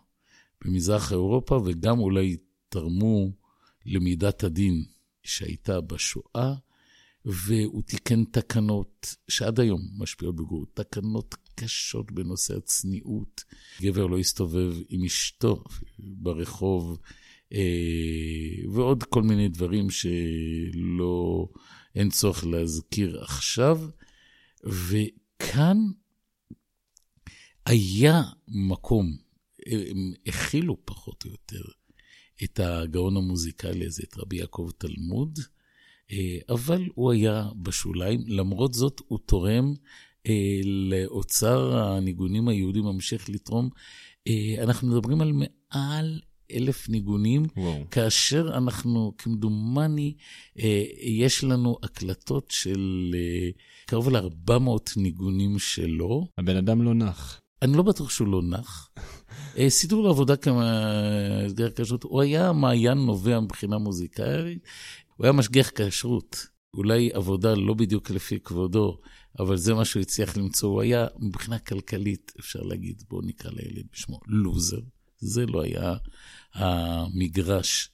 במזרח 0.64 1.12
אירופה, 1.12 1.60
וגם 1.66 1.98
אולי 1.98 2.36
תרמו 2.68 3.30
למידת 3.86 4.44
הדין 4.44 4.84
שהייתה 5.22 5.80
בשואה, 5.80 6.54
והוא 7.24 7.82
תיקן 7.82 8.24
תקנות 8.24 9.16
שעד 9.28 9.60
היום 9.60 9.88
משפיעות 9.98 10.36
בגור, 10.36 10.66
תקנות 10.74 11.34
קשות 11.60 12.12
בנושא 12.12 12.56
הצניעות. 12.56 13.44
גבר 13.80 14.06
לא 14.06 14.18
הסתובב 14.18 14.74
עם 14.88 15.04
אשתו 15.04 15.64
ברחוב, 15.98 16.98
אה, 17.52 18.68
ועוד 18.72 19.04
כל 19.04 19.22
מיני 19.22 19.48
דברים 19.48 19.90
שלא, 19.90 21.48
אין 21.94 22.10
צורך 22.10 22.44
להזכיר 22.46 23.22
עכשיו. 23.22 23.88
וכאן 24.64 25.76
היה 27.66 28.22
מקום, 28.48 29.16
הם 29.66 30.12
הכילו 30.26 30.76
פחות 30.84 31.24
או 31.24 31.30
יותר 31.30 31.62
את 32.44 32.60
הגאון 32.60 33.16
המוזיקלי 33.16 33.86
הזה, 33.86 34.02
את 34.08 34.18
רבי 34.18 34.36
יעקב 34.36 34.70
תלמוד, 34.78 35.38
אה, 36.12 36.38
אבל 36.48 36.88
הוא 36.94 37.12
היה 37.12 37.48
בשוליים. 37.62 38.24
למרות 38.26 38.74
זאת, 38.74 39.00
הוא 39.06 39.18
תורם 39.26 39.64
אה, 39.64 39.74
לאוצר 40.64 41.76
הניגונים 41.78 42.48
היהודים, 42.48 42.84
ממשיך 42.84 43.30
לתרום. 43.30 43.68
אה, 44.28 44.54
אנחנו 44.62 44.88
מדברים 44.88 45.20
על 45.20 45.32
מעל 45.32 46.20
אלף 46.52 46.88
ניגונים, 46.88 47.46
וואו. 47.56 47.84
כאשר 47.90 48.50
אנחנו, 48.54 49.12
כמדומני, 49.18 50.14
יש 51.02 51.44
לנו 51.44 51.78
הקלטות 51.82 52.50
של 52.50 53.14
קרוב 53.86 54.10
ל-400 54.10 54.92
ניגונים 54.96 55.58
שלו. 55.58 56.26
הבן 56.38 56.56
אדם 56.56 56.82
לא 56.82 56.94
נח. 56.94 57.40
אני 57.62 57.76
לא 57.76 57.82
בטוח 57.82 58.10
שהוא 58.10 58.28
לא 58.28 58.42
נח. 58.42 58.90
סידור 59.68 60.04
לעבודה 60.04 60.36
כמשגיח 60.36 61.68
כשרות, 61.76 62.02
הוא 62.02 62.20
היה 62.20 62.52
מעיין 62.52 62.98
נובע 62.98 63.40
מבחינה 63.40 63.78
מוזיקלית, 63.78 64.58
הוא 65.16 65.24
היה 65.26 65.32
משגיח 65.32 65.70
כשרות. 65.74 66.46
אולי 66.74 67.10
עבודה 67.12 67.54
לא 67.54 67.74
בדיוק 67.74 68.10
לפי 68.10 68.40
כבודו, 68.40 68.98
אבל 69.38 69.56
זה 69.56 69.74
מה 69.74 69.84
שהוא 69.84 70.00
הצליח 70.00 70.36
למצוא. 70.36 70.68
הוא 70.68 70.82
היה, 70.82 71.06
מבחינה 71.18 71.58
כלכלית, 71.58 72.32
אפשר 72.40 72.60
להגיד, 72.62 73.02
בואו 73.10 73.22
נקרא 73.22 73.50
לילד 73.50 73.84
בשמו, 73.92 74.20
לוזר. 74.26 74.80
זה 75.18 75.46
לא 75.46 75.62
היה 75.62 75.94
המגרש 76.54 77.90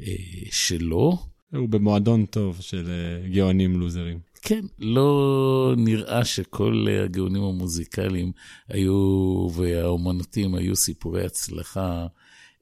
אה, 0.00 0.06
שלו. 0.50 1.18
הוא 1.52 1.68
במועדון 1.68 2.26
טוב 2.26 2.60
של 2.60 2.90
אה, 2.90 3.28
גאונים 3.28 3.80
לוזרים. 3.80 4.18
כן, 4.42 4.64
לא 4.78 5.74
נראה 5.76 6.24
שכל 6.24 6.86
הגאונים 7.04 7.42
המוזיקליים 7.42 8.32
היו, 8.68 9.48
והאומנותים 9.54 10.54
היו 10.54 10.76
סיפורי 10.76 11.26
הצלחה 11.26 12.06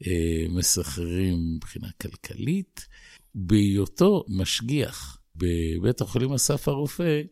אה, 0.07 0.47
מסחררים 0.51 1.55
מבחינה 1.57 1.89
כלכלית. 2.03 2.87
בהיותו 3.35 4.25
משגיח 4.29 5.18
בבית 5.39 6.01
החולים 6.01 6.33
אסף 6.33 6.69
הרופא, 6.69 7.23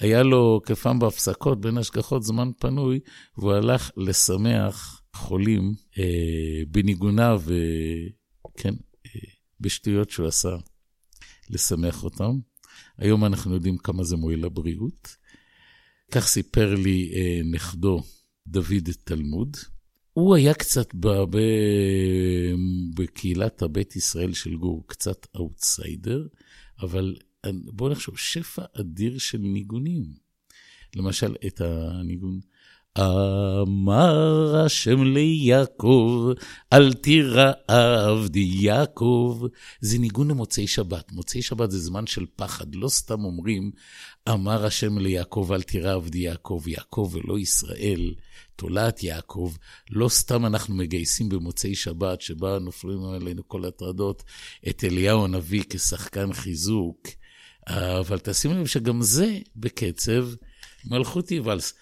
היה 0.00 0.22
לו 0.22 0.60
כפעם 0.64 0.98
בהפסקות 0.98 1.60
בין 1.60 1.78
השגחות 1.78 2.22
זמן 2.22 2.50
פנוי, 2.58 3.00
והוא 3.38 3.52
הלך 3.52 3.90
לשמח 3.96 5.02
חולים 5.16 5.74
אה, 5.98 6.62
בניגוניו, 6.68 7.42
כן, 8.56 8.74
אה, 9.06 9.20
בשטויות 9.60 10.10
שהוא 10.10 10.26
עשה, 10.26 10.56
לשמח 11.50 12.04
אותם. 12.04 12.38
היום 12.98 13.24
אנחנו 13.24 13.54
יודעים 13.54 13.78
כמה 13.78 14.04
זה 14.04 14.16
מועיל 14.16 14.44
לבריאות. 14.46 15.16
כך 16.10 16.26
סיפר 16.26 16.74
לי 16.74 17.12
אה, 17.14 17.40
נכדו 17.50 18.02
דוד 18.46 18.90
תלמוד. 19.04 19.56
הוא 20.12 20.36
היה 20.36 20.54
קצת 20.54 20.94
ב, 20.94 21.08
בקהילת 22.94 23.62
הבית 23.62 23.96
ישראל 23.96 24.32
של 24.32 24.56
גור, 24.56 24.84
קצת 24.86 25.26
אאוטסיידר, 25.36 26.26
אבל 26.82 27.16
בואו 27.46 27.92
נחשוב, 27.92 28.18
שפע 28.18 28.62
אדיר 28.80 29.18
של 29.18 29.38
ניגונים. 29.38 30.02
למשל, 30.96 31.34
את 31.46 31.60
הניגון 31.60 32.40
אמר 32.98 34.56
השם 34.64 35.02
ליעקב, 35.04 36.30
אל 36.72 36.92
תירא 36.92 37.52
עבדי 37.68 38.50
יעקב. 38.52 39.42
זה 39.80 39.98
ניגון 39.98 40.30
למוצאי 40.30 40.66
שבת. 40.66 41.12
מוצאי 41.12 41.42
שבת 41.42 41.70
זה 41.70 41.78
זמן 41.78 42.06
של 42.06 42.26
פחד. 42.36 42.74
לא 42.74 42.88
סתם 42.88 43.24
אומרים, 43.24 43.70
אמר 44.28 44.66
השם 44.66 44.98
ליעקב, 44.98 45.50
אל 45.52 45.62
תירא 45.62 45.94
עבדי 45.94 46.18
יעקב, 46.18 46.62
יעקב 46.66 47.10
ולא 47.12 47.38
ישראל, 47.38 48.14
תולעת 48.56 49.02
יעקב. 49.02 49.54
לא 49.90 50.08
סתם 50.08 50.46
אנחנו 50.46 50.74
מגייסים 50.74 51.28
במוצאי 51.28 51.74
שבת, 51.74 52.20
שבה 52.20 52.58
נופלים 52.58 53.04
עלינו 53.04 53.48
כל 53.48 53.64
הטרדות, 53.64 54.22
את 54.68 54.84
אליהו 54.84 55.24
הנביא 55.24 55.62
כשחקן 55.70 56.32
חיזוק. 56.32 57.08
אבל 57.70 58.18
תשימו 58.18 58.54
לב 58.54 58.66
שגם 58.66 59.02
זה 59.02 59.38
בקצב 59.56 60.26
מלכותי 60.84 61.40
ולס. 61.40 61.74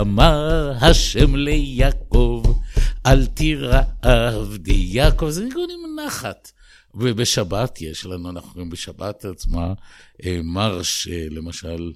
אמר 0.00 0.72
השם 0.80 1.36
ליעקב, 1.36 2.42
אל 3.06 3.26
תירא 3.26 3.82
עבדי 4.02 4.86
יעקב, 4.88 5.28
זה 5.28 5.44
ניגון 5.44 5.68
עם 5.70 6.06
נחת. 6.06 6.52
ובשבת 6.94 7.80
יש 7.80 8.06
לנו, 8.06 8.30
אנחנו 8.30 8.52
רואים 8.54 8.70
בשבת 8.70 9.24
עצמה, 9.24 9.74
אה, 10.24 10.40
מרש, 10.44 11.08
אה, 11.08 11.26
למשל, 11.30 11.92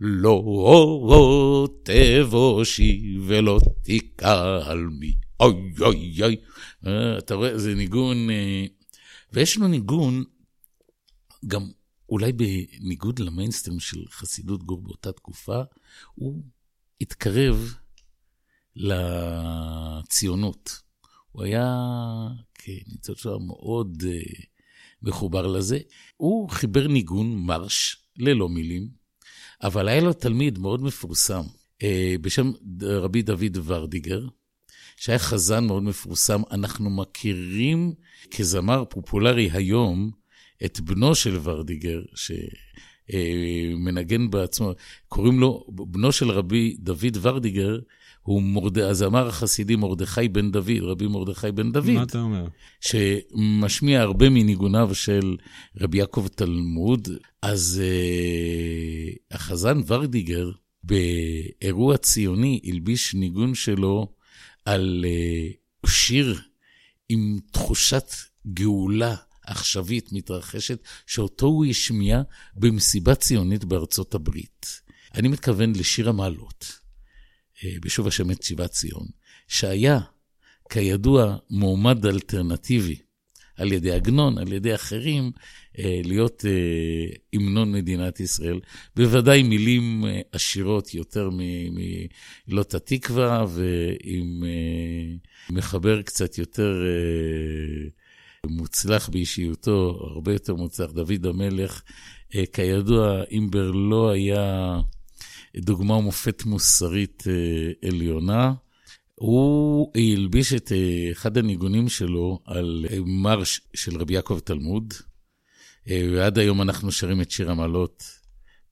לא 0.00 1.68
תבושי 1.82 3.16
ולא 3.26 3.58
תקל 3.82 4.86
מי, 4.98 5.12
אוי 5.40 5.72
אוי 5.80 6.22
אוי. 6.22 6.36
אה, 6.86 7.18
אתה 7.18 7.34
רואה, 7.34 7.58
זה 7.58 7.74
ניגון, 7.74 8.28
ויש 9.32 9.56
לנו 9.56 9.68
ניגון, 9.68 10.24
גם 11.46 11.70
אולי 12.08 12.32
בניגוד 12.32 13.18
למיינסטרים 13.18 13.80
של 13.80 14.04
חסידות 14.10 14.62
גור 14.62 14.82
באותה 14.82 15.12
תקופה, 15.12 15.62
הוא 16.14 16.42
התקרב 17.00 17.74
לציונות. 18.76 20.80
הוא 21.32 21.44
היה 21.44 21.66
כניצול 22.54 23.16
שואה 23.16 23.38
מאוד 23.38 24.02
uh, 24.02 24.42
מחובר 25.02 25.46
לזה. 25.46 25.78
הוא 26.16 26.50
חיבר 26.50 26.86
ניגון 26.86 27.36
מרש 27.36 28.04
ללא 28.16 28.48
מילים, 28.48 28.88
אבל 29.62 29.88
היה 29.88 30.00
לו 30.00 30.12
תלמיד 30.12 30.58
מאוד 30.58 30.82
מפורסם 30.82 31.42
uh, 31.42 31.84
בשם 32.20 32.52
רבי 32.82 33.22
דוד 33.22 33.58
ורדיגר, 33.64 34.26
שהיה 34.96 35.18
חזן 35.18 35.66
מאוד 35.66 35.82
מפורסם. 35.82 36.42
אנחנו 36.50 36.90
מכירים 36.90 37.94
כזמר 38.30 38.84
פופולרי 38.84 39.50
היום 39.52 40.10
את 40.64 40.80
בנו 40.80 41.14
של 41.14 41.38
ורדיגר, 41.42 42.02
שמנגן 43.10 44.30
בעצמו, 44.30 44.72
קוראים 45.08 45.40
לו, 45.40 45.64
בנו 45.68 46.12
של 46.12 46.30
רבי 46.30 46.76
דוד 46.78 47.18
ורדיגר, 47.22 47.78
הוא 48.28 48.42
מורד... 48.42 48.78
הזמר 48.78 49.28
החסידי 49.28 49.76
מרדכי 49.76 50.28
בן 50.28 50.50
דוד, 50.50 50.70
רבי 50.82 51.06
מרדכי 51.06 51.52
בן 51.52 51.72
דוד. 51.72 51.90
מה 51.90 52.02
אתה 52.02 52.20
אומר? 52.20 52.46
שמשמיע 52.80 54.00
הרבה 54.00 54.30
מניגוניו 54.30 54.94
של 54.94 55.36
רבי 55.80 55.98
יעקב 55.98 56.26
תלמוד. 56.34 57.08
אז 57.42 57.82
uh, 57.82 59.18
החזן 59.30 59.80
ורדיגר, 59.86 60.50
באירוע 60.84 61.96
ציוני, 61.96 62.60
הלביש 62.64 63.14
ניגון 63.14 63.54
שלו 63.54 64.12
על 64.64 65.04
uh, 65.84 65.90
שיר 65.90 66.40
עם 67.08 67.38
תחושת 67.50 68.12
גאולה 68.46 69.14
עכשווית 69.48 70.12
מתרחשת, 70.12 70.78
שאותו 71.06 71.46
הוא 71.46 71.66
השמיע 71.66 72.22
במסיבה 72.56 73.14
ציונית 73.14 73.64
בארצות 73.64 74.14
הברית. 74.14 74.80
אני 75.14 75.28
מתכוון 75.28 75.72
לשיר 75.76 76.08
המעלות, 76.08 76.80
אה, 77.64 77.74
בשוב 77.82 78.06
השם 78.06 78.30
את 78.30 78.42
שיבת 78.42 78.70
ציון, 78.70 79.06
שהיה, 79.48 80.00
כידוע, 80.70 81.36
מועמד 81.50 82.06
אלטרנטיבי 82.06 82.96
על 83.56 83.72
ידי 83.72 83.92
עגנון, 83.92 84.38
על 84.38 84.52
ידי 84.52 84.74
אחרים, 84.74 85.30
אה, 85.78 86.00
להיות 86.04 86.44
אה, 86.46 87.16
המנון 87.32 87.72
מדינת 87.72 88.20
ישראל. 88.20 88.60
בוודאי 88.96 89.42
מילים 89.42 90.04
עשירות 90.32 90.94
יותר 90.94 91.30
ממילות 91.32 92.74
התקווה, 92.74 93.44
ועם 93.48 94.42
מחבר 95.50 96.02
קצת 96.02 96.38
יותר 96.38 96.82
מוצלח 98.46 99.08
באישיותו, 99.08 99.98
הרבה 100.00 100.32
יותר 100.32 100.54
מוצלח, 100.54 100.90
דוד 100.90 101.26
המלך, 101.26 101.82
אה, 102.34 102.46
כידוע, 102.52 103.22
אימבר 103.24 103.70
לא 103.70 104.10
היה 104.10 104.80
דוגמה 105.56 105.94
ומופת 105.94 106.44
מוסרית 106.44 107.24
אה, 107.26 107.88
עליונה. 107.88 108.52
הוא 109.14 109.92
הלביש 109.94 110.52
את 110.52 110.72
אה, 110.72 111.08
אחד 111.12 111.38
הניגונים 111.38 111.88
שלו 111.88 112.40
על 112.44 112.84
מרש 113.06 113.60
של 113.74 113.96
רבי 113.96 114.14
יעקב 114.14 114.38
תלמוד, 114.38 114.94
ועד 116.12 116.38
היום 116.38 116.62
אנחנו 116.62 116.92
שרים 116.92 117.20
את 117.20 117.30
שיר 117.30 117.50
המעלות 117.50 118.04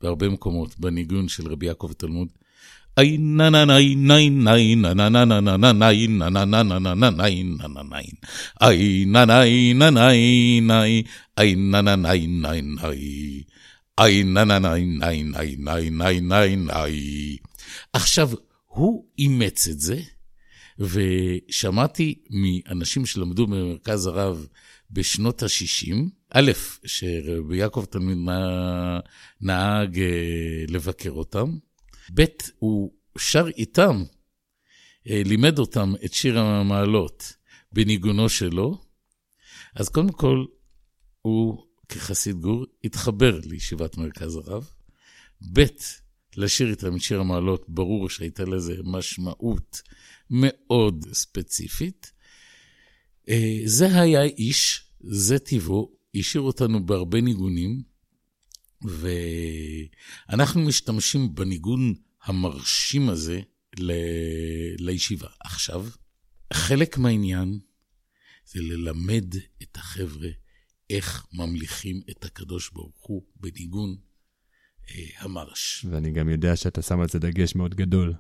בהרבה 0.01 0.29
מקומות 0.29 0.79
בניגון 0.79 1.29
של 1.29 1.53
רבי 1.53 1.67
יעקב 1.67 1.93
תלמוד. 1.97 2.29
עכשיו, 17.93 18.31
הוא 18.67 19.07
אימץ 19.19 19.69
את 19.69 19.81
זה, 19.81 20.01
ושמעתי 20.79 22.15
מאנשים 22.31 23.07
שלמדו 23.07 23.47
במרכז 23.47 24.07
הרב 24.07 24.47
בשנות 24.91 25.43
ה-60, 25.43 25.95
א', 26.31 26.53
שרבי 26.85 27.57
יעקב 27.57 27.85
תלמיד 27.85 28.19
נהג 29.41 30.01
לבקר 30.69 31.11
אותם, 31.11 31.57
ב', 32.15 32.25
הוא 32.59 32.93
שר 33.19 33.49
איתם, 33.57 34.05
אה, 35.09 35.23
לימד 35.25 35.59
אותם 35.59 35.93
את 36.05 36.13
שיר 36.15 36.39
המעלות 36.39 37.33
בניגונו 37.73 38.29
שלו, 38.29 38.81
אז 39.75 39.89
קודם 39.89 40.13
כל, 40.13 40.45
הוא 41.23 41.67
כחסיד 41.89 42.37
גור 42.37 42.65
התחבר 42.85 43.41
לישיבת 43.45 43.97
מרכז 43.97 44.37
הרב. 44.37 44.71
ב', 45.53 45.65
לשיר 46.37 46.71
איתם 46.71 46.97
את 46.97 47.01
שיר 47.01 47.21
המעלות, 47.21 47.65
ברור 47.69 48.11
שהייתה 48.11 48.45
לזה 48.45 48.75
משמעות 48.85 49.83
מאוד 50.31 51.07
ספציפית. 51.13 52.13
אה, 53.29 53.61
זה 53.65 54.01
היה 54.01 54.23
איש, 54.23 54.85
זה 55.01 55.39
טבעו, 55.39 55.97
השאיר 56.15 56.43
אותנו 56.43 56.87
בהרבה 56.87 57.21
ניגונים. 57.21 57.83
ואנחנו 58.89 60.61
משתמשים 60.61 61.35
בניגון 61.35 61.95
המרשים 62.25 63.09
הזה 63.09 63.41
ל... 63.79 63.93
לישיבה. 64.79 65.29
עכשיו, 65.41 65.87
חלק 66.53 66.99
מהעניין 66.99 67.59
זה 68.47 68.63
ללמד 68.63 69.35
את 69.63 69.77
החבר'ה 69.77 70.29
איך 70.91 71.27
ממליכים 71.33 72.03
את 72.11 72.25
הקדוש 72.25 72.71
ברוך 72.71 73.07
הוא 73.07 73.23
בניגון 73.37 73.97
אה, 74.91 75.07
המרש. 75.19 75.87
ואני 75.91 76.13
גם 76.13 76.29
יודע 76.29 76.57
שאתה 76.57 76.83
שם 76.83 77.01
על 77.01 77.09
זה 77.09 77.19
דגש 77.19 77.55
מאוד 77.55 77.75
גדול. 77.75 78.15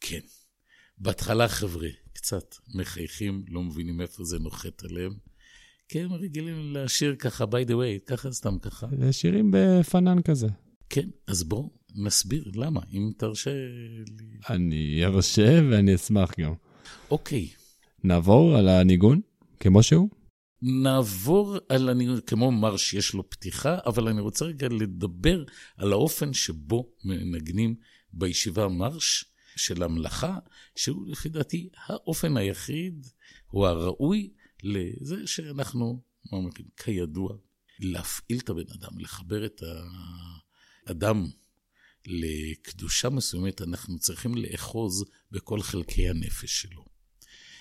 כן. 0.00 0.20
בהתחלה, 0.98 1.48
חבר'ה, 1.48 1.88
קצת 2.12 2.54
מחייכים, 2.74 3.44
לא 3.48 3.62
מבינים 3.62 4.00
איפה 4.00 4.24
זה 4.24 4.38
נוחת 4.38 4.84
עליהם. 4.84 5.12
הם 5.94 6.12
רגילים 6.12 6.72
לשיר 6.76 7.16
ככה, 7.18 7.44
by 7.44 7.68
the 7.68 7.72
way, 7.72 8.06
ככה 8.06 8.32
סתם 8.32 8.58
ככה. 8.58 8.86
שירים 9.12 9.50
בפנן 9.54 10.22
כזה. 10.22 10.46
כן, 10.88 11.08
אז 11.26 11.44
בוא 11.44 11.68
נסביר 11.94 12.50
למה, 12.54 12.80
אם 12.92 13.10
תרשה 13.16 13.50
לי. 14.18 14.26
אני 14.48 15.04
ארשה 15.04 15.60
ואני 15.70 15.94
אשמח 15.94 16.30
גם. 16.40 16.52
אוקיי. 17.10 17.48
נעבור 18.04 18.56
על 18.56 18.68
הניגון, 18.68 19.20
כמו 19.60 19.82
שהוא? 19.82 20.08
נעבור 20.62 21.56
על 21.68 21.88
הניגון, 21.88 22.20
כמו 22.26 22.52
מרש 22.52 22.94
יש 22.94 23.14
לו 23.14 23.30
פתיחה, 23.30 23.78
אבל 23.86 24.08
אני 24.08 24.20
רוצה 24.20 24.44
רגע 24.44 24.68
לדבר 24.68 25.44
על 25.76 25.92
האופן 25.92 26.32
שבו 26.32 26.92
מנגנים 27.04 27.74
בישיבה 28.12 28.68
מרש 28.68 29.24
של 29.56 29.82
המלאכה, 29.82 30.38
שהוא 30.76 31.08
לפי 31.08 31.28
דעתי 31.28 31.68
האופן 31.86 32.36
היחיד, 32.36 33.06
הוא 33.46 33.66
הראוי 33.66 34.30
לזה 34.62 35.26
שאנחנו, 35.26 36.02
כידוע, 36.76 37.36
להפעיל 37.78 38.38
את 38.38 38.48
הבן 38.48 38.72
אדם, 38.74 38.98
לחבר 38.98 39.46
את 39.46 39.62
האדם 40.86 41.26
לקדושה 42.06 43.10
מסוימת, 43.10 43.62
אנחנו 43.62 43.98
צריכים 43.98 44.34
לאחוז 44.34 45.04
בכל 45.30 45.62
חלקי 45.62 46.08
הנפש 46.08 46.62
שלו. 46.62 46.84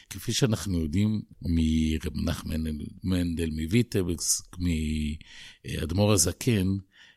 כפי 0.09 0.33
שאנחנו 0.33 0.79
יודעים 0.79 1.21
מרב 1.41 2.17
נחמן 2.25 2.63
מנדל 3.03 3.49
מוויטבקס, 3.49 4.41
מאדמו"ר 4.57 6.13
הזקן, 6.13 6.67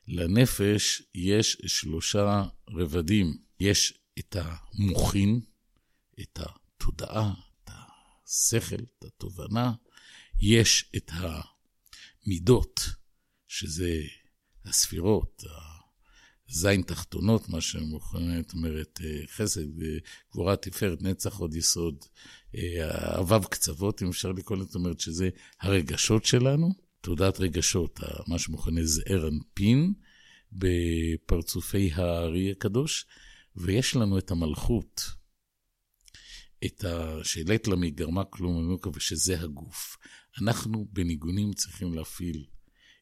לנפש 0.09 1.03
יש 1.15 1.59
שלושה 1.67 2.45
רבדים. 2.71 3.37
יש 3.61 3.95
את 4.19 4.37
המוחין, 4.41 5.41
את 6.21 6.39
התודעה, 6.41 7.35
השכל, 8.29 8.77
את 8.77 9.05
התובנה, 9.05 9.73
יש 10.41 10.91
את 10.97 11.11
המידות, 12.25 12.81
שזה 13.49 14.03
הספירות, 14.65 15.45
הזין 16.51 16.83
תחתונות, 16.83 17.49
מה 17.49 17.61
שמוכנת 17.61 18.53
אומרת, 18.53 19.01
חסד, 19.27 19.67
גבורה, 20.33 20.57
תפארת, 20.57 21.03
נצח, 21.03 21.39
עוד 21.39 21.55
יסוד, 21.55 22.05
אהביו 22.57 23.43
קצוות, 23.51 24.03
אם 24.03 24.09
אפשר 24.09 24.33
לקרוא 24.33 24.59
לזה, 24.59 24.67
זאת 24.67 24.75
אומרת 24.75 25.01
שזה 25.01 25.29
הרגשות 25.61 26.25
שלנו, 26.25 26.75
תעודת 27.01 27.41
רגשות, 27.41 28.01
מה 28.27 28.39
שמוכנה 28.39 28.85
זעיר 28.85 29.29
אנפין, 29.29 29.93
בפרצופי 30.53 31.91
הארי 31.95 32.51
הקדוש, 32.51 33.07
ויש 33.57 33.97
לנו 33.97 34.19
את 34.19 34.31
המלכות, 34.31 35.18
את 36.65 36.85
השאלת 36.85 37.69
למי 37.69 37.91
גרמה 37.91 38.25
כלום 38.25 38.65
ממוקה, 38.65 38.91
ושזה 38.95 39.41
הגוף. 39.41 39.97
אנחנו 40.43 40.87
בניגונים 40.93 41.53
צריכים 41.53 41.95
להפעיל 41.95 42.45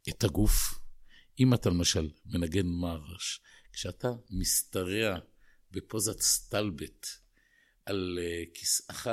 את 0.08 0.24
הגוף. 0.24 0.78
אם 1.40 1.54
אתה 1.54 1.70
למשל 1.70 2.10
מנגן 2.26 2.66
מרש, 2.66 3.40
כשאתה 3.72 4.08
משתרע 4.30 5.18
בפוזת 5.70 6.20
סטלבט 6.20 7.06
על 7.86 8.18
uh, 8.18 8.58
כיסאך, 8.58 9.08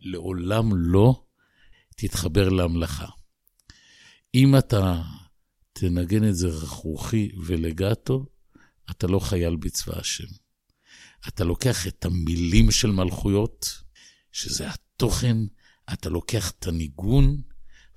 לעולם 0.00 0.70
לא 0.74 1.24
תתחבר 1.96 2.48
להמלכה. 2.48 3.06
אם 4.34 4.56
אתה 4.58 5.02
תנגן 5.72 6.28
את 6.28 6.34
זה 6.34 6.48
רכרוכי 6.48 7.32
ולגטו, 7.46 8.26
אתה 8.90 9.06
לא 9.06 9.18
חייל 9.18 9.56
בצבא 9.56 9.98
השם. 9.98 10.43
אתה 11.28 11.44
לוקח 11.44 11.86
את 11.86 12.04
המילים 12.04 12.70
של 12.70 12.90
מלכויות, 12.90 13.82
שזה 14.32 14.70
התוכן, 14.70 15.36
אתה 15.92 16.08
לוקח 16.08 16.50
את 16.50 16.66
הניגון, 16.66 17.42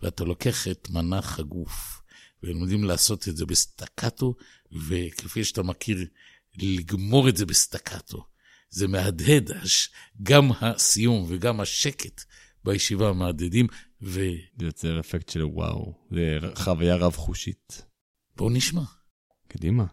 ואתה 0.02 0.24
לוקח 0.24 0.68
את 0.68 0.90
מנח 0.90 1.40
הגוף. 1.40 2.02
והם 2.44 2.58
יודעים 2.58 2.84
לעשות 2.84 3.28
את 3.28 3.38
זה 3.38 3.46
בסטקטו, 3.46 4.36
וכפי 4.72 5.44
שאתה 5.44 5.64
מכיר, 5.64 6.06
לגמור 6.58 7.30
את 7.30 7.38
זה 7.38 7.46
בסטקטו. 7.46 8.26
זה 8.70 8.88
מהדהד, 8.88 9.52
גם 10.24 10.52
הסיום 10.62 11.26
וגם 11.28 11.60
השקט 11.60 12.24
בישיבה 12.64 13.14
מהדהדים, 13.14 13.68
ו... 14.02 14.22
זה 14.60 14.66
יוצר 14.66 15.00
אפקט 15.00 15.30
של 15.30 15.44
וואו, 15.44 15.94
זה 16.12 16.40
חוויה 16.56 16.96
רב-חושית. 16.96 17.82
בואו 18.36 18.50
נשמע. 18.50 18.84
קדימה. 19.48 19.86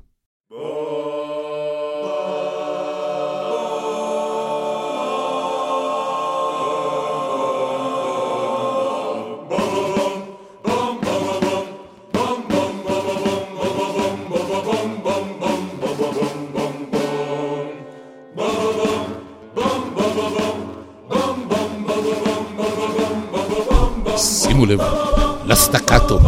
לסטקטו. 25.75 26.19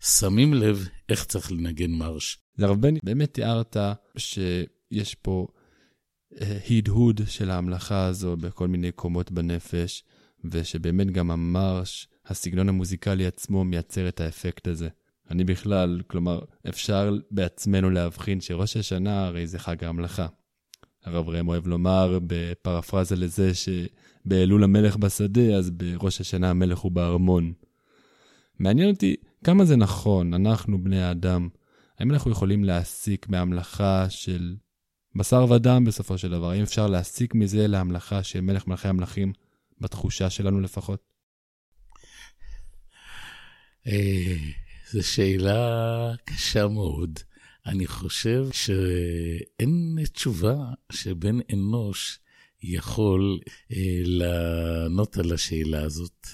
שמים 0.00 0.54
לב 0.54 0.88
איך 1.08 1.24
צריך 1.24 1.52
לנגן 1.52 1.90
מרש. 1.90 2.38
זה 2.56 2.66
הרבה, 2.66 2.88
באמת 3.02 3.34
תיארת 3.34 3.76
שיש 4.16 5.14
פה 5.14 5.46
הדהוד 6.40 7.20
של 7.26 7.50
ההמלכה 7.50 8.06
הזו 8.06 8.36
בכל 8.36 8.68
מיני 8.68 8.92
קומות 8.92 9.32
בנפש, 9.32 10.04
ושבאמת 10.44 11.10
גם 11.10 11.30
המרש, 11.30 12.08
הסגנון 12.26 12.68
המוזיקלי 12.68 13.26
עצמו 13.26 13.64
מייצר 13.64 14.08
את 14.08 14.20
האפקט 14.20 14.68
הזה. 14.68 14.88
אני 15.30 15.44
בכלל, 15.44 16.00
כלומר, 16.06 16.40
אפשר 16.68 17.16
בעצמנו 17.30 17.90
להבחין 17.90 18.40
שראש 18.40 18.76
השנה 18.76 19.26
הרי 19.26 19.46
זה 19.46 19.58
חג 19.58 19.84
ההמלכה. 19.84 20.26
הרב 21.04 21.28
ראם 21.28 21.48
אוהב 21.48 21.66
לומר 21.66 22.18
בפרפרזה 22.26 23.16
לזה 23.16 23.50
שבאלול 23.54 24.64
המלך 24.64 24.96
בשדה, 24.96 25.56
אז 25.56 25.70
בראש 25.70 26.20
השנה 26.20 26.50
המלך 26.50 26.78
הוא 26.78 26.92
בארמון. 26.92 27.52
מעניין 28.58 28.90
אותי 28.90 29.16
כמה 29.44 29.64
זה 29.64 29.76
נכון, 29.76 30.34
אנחנו 30.34 30.84
בני 30.84 31.02
האדם, 31.02 31.48
האם 31.98 32.10
אנחנו 32.10 32.30
יכולים 32.30 32.64
להסיק 32.64 33.28
מהמלאכה 33.28 34.06
של 34.10 34.54
בשר 35.16 35.50
ודם 35.50 35.84
בסופו 35.84 36.18
של 36.18 36.30
דבר? 36.30 36.50
האם 36.50 36.62
אפשר 36.62 36.86
להסיק 36.86 37.34
מזה 37.34 37.66
להמלכה 37.66 38.22
של 38.22 38.40
מלך 38.40 38.66
מלכי 38.66 38.88
המלכים, 38.88 39.32
בתחושה 39.80 40.30
שלנו 40.30 40.60
לפחות? 40.60 41.02
אה, 43.86 44.36
זו 44.90 45.08
שאלה 45.08 46.12
קשה 46.24 46.68
מאוד. 46.68 47.18
אני 47.66 47.86
חושב 47.86 48.44
שאין 48.52 49.96
תשובה 50.12 50.56
שבן 50.92 51.38
אנוש 51.52 52.18
יכול 52.66 53.38
אה, 53.72 54.02
לענות 54.04 55.16
על 55.16 55.32
השאלה 55.32 55.82
הזאת. 55.82 56.26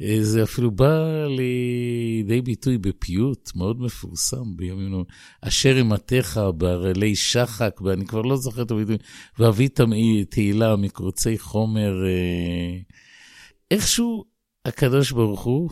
אה, 0.00 0.18
זה 0.20 0.42
אפילו 0.42 0.70
בא 0.70 1.26
לידי 1.26 2.40
ביטוי 2.40 2.78
בפיוט 2.78 3.50
מאוד 3.54 3.80
מפורסם 3.80 4.56
בימינו, 4.56 5.04
אשר 5.40 5.80
אמתך 5.80 6.40
בערלי 6.56 7.16
שחק, 7.16 7.80
ואני 7.84 8.06
כבר 8.06 8.22
לא 8.22 8.36
זוכר 8.36 8.62
את 8.62 8.70
הביטוי, 8.70 8.96
ואביא 9.38 9.68
תהילה 10.30 10.76
מקורצי 10.76 11.38
חומר. 11.38 11.92
אה, 12.06 12.78
איכשהו 13.70 14.24
הקדוש 14.64 15.12
ברוך 15.12 15.42
הוא 15.42 15.70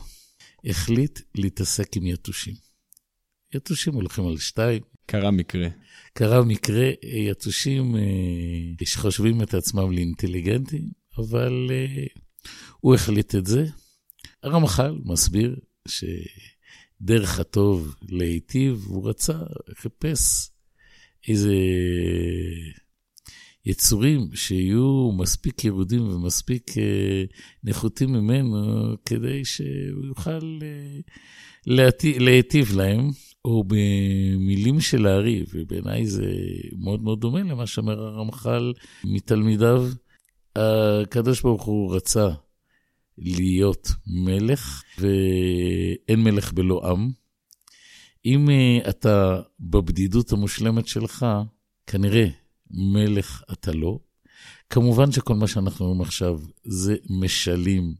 החליט 0.65 1.21
להתעסק 1.35 1.97
עם 1.97 2.07
יתושים. 2.07 2.55
יתושים 3.55 3.95
הולכים 3.95 4.27
על 4.27 4.39
שתיים. 4.39 4.92
קרה 5.13 5.31
מקרה. 5.31 5.69
קרה 6.13 6.43
מקרה, 6.43 6.91
יתושים 7.03 7.97
אה, 7.97 8.87
שחושבים 8.87 9.43
את 9.43 9.55
עצמם 9.55 9.93
לאינטליגנטים, 9.93 10.89
אבל 11.19 11.71
אה, 11.71 12.07
הוא 12.81 12.95
החליט 12.95 13.35
את 13.35 13.47
זה. 13.47 13.67
הרמח"ל 14.43 14.99
מסביר 15.05 15.57
שדרך 15.89 17.41
הטוב 17.41 17.95
להיטיב, 18.09 18.85
הוא 18.87 19.09
רצה, 19.09 19.39
חיפש 19.75 20.51
איזה 21.29 21.55
יצורים 23.67 24.29
שיהיו 24.35 25.13
מספיק 25.19 25.65
ירודים 25.65 26.09
ומספיק 26.09 26.79
אה, 26.79 27.25
נחותים 27.65 28.13
ממנו, 28.13 28.95
כדי 29.07 29.45
שהוא 29.45 30.05
יוכל 30.07 30.59
להיטיב 32.19 32.77
להם. 32.77 33.11
או 33.45 33.65
במילים 33.65 34.81
של 34.81 35.07
הארי, 35.07 35.45
ובעיניי 35.55 36.07
זה 36.07 36.33
מאוד 36.79 37.03
מאוד 37.03 37.21
דומה 37.21 37.41
למה 37.41 37.67
שאומר 37.67 38.01
הרמח"ל 38.01 38.73
מתלמידיו, 39.05 39.89
הקדוש 40.57 41.43
ברוך 41.43 41.63
הוא 41.63 41.95
רצה 41.95 42.29
להיות 43.19 43.89
מלך, 44.07 44.83
ואין 44.99 46.25
מלך 46.25 46.53
בלא 46.53 46.91
עם. 46.91 47.11
אם 48.25 48.51
אה, 48.51 48.91
אתה 48.91 49.41
בבדידות 49.61 50.33
המושלמת 50.33 50.89
שלך, 50.89 51.27
כנראה 51.87 52.27
מלך 52.71 53.43
אתה 53.53 53.73
לא. 53.73 53.99
כמובן 54.71 55.13
שכל 55.13 55.35
מה 55.35 55.47
שאנחנו 55.47 55.87
אומרים 55.87 56.01
עכשיו 56.01 56.41
זה 56.65 56.97
משלים 57.11 57.95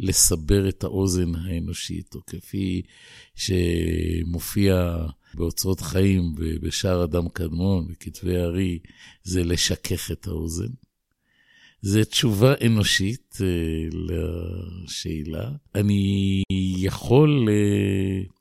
לסבר 0.00 0.68
את 0.68 0.84
האוזן 0.84 1.34
האנושית, 1.34 2.14
או 2.14 2.20
כפי 2.26 2.82
שמופיע 3.34 4.96
באוצרות 5.34 5.80
חיים 5.80 6.34
ובשער 6.36 7.04
אדם 7.04 7.28
קדמון, 7.28 7.86
בכתבי 7.88 8.36
הארי, 8.36 8.78
זה 9.22 9.44
לשכך 9.44 10.10
את 10.10 10.26
האוזן. 10.26 10.72
זו 11.82 12.04
תשובה 12.04 12.54
אנושית 12.66 13.38
uh, 13.38 13.96
לשאלה. 13.96 15.50
אני 15.74 16.42
יכול 16.78 17.48
uh, 17.48 18.32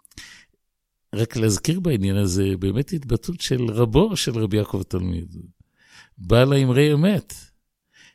רק 1.15 1.37
להזכיר 1.37 1.79
בעניין 1.79 2.15
הזה 2.15 2.57
באמת 2.59 2.93
התבטאות 2.93 3.41
של 3.41 3.65
רבו 3.65 4.17
של 4.17 4.37
רבי 4.37 4.57
יעקב 4.57 4.83
תלמיד, 4.83 5.35
בעל 6.17 6.53
האמרי 6.53 6.93
אמת, 6.93 7.33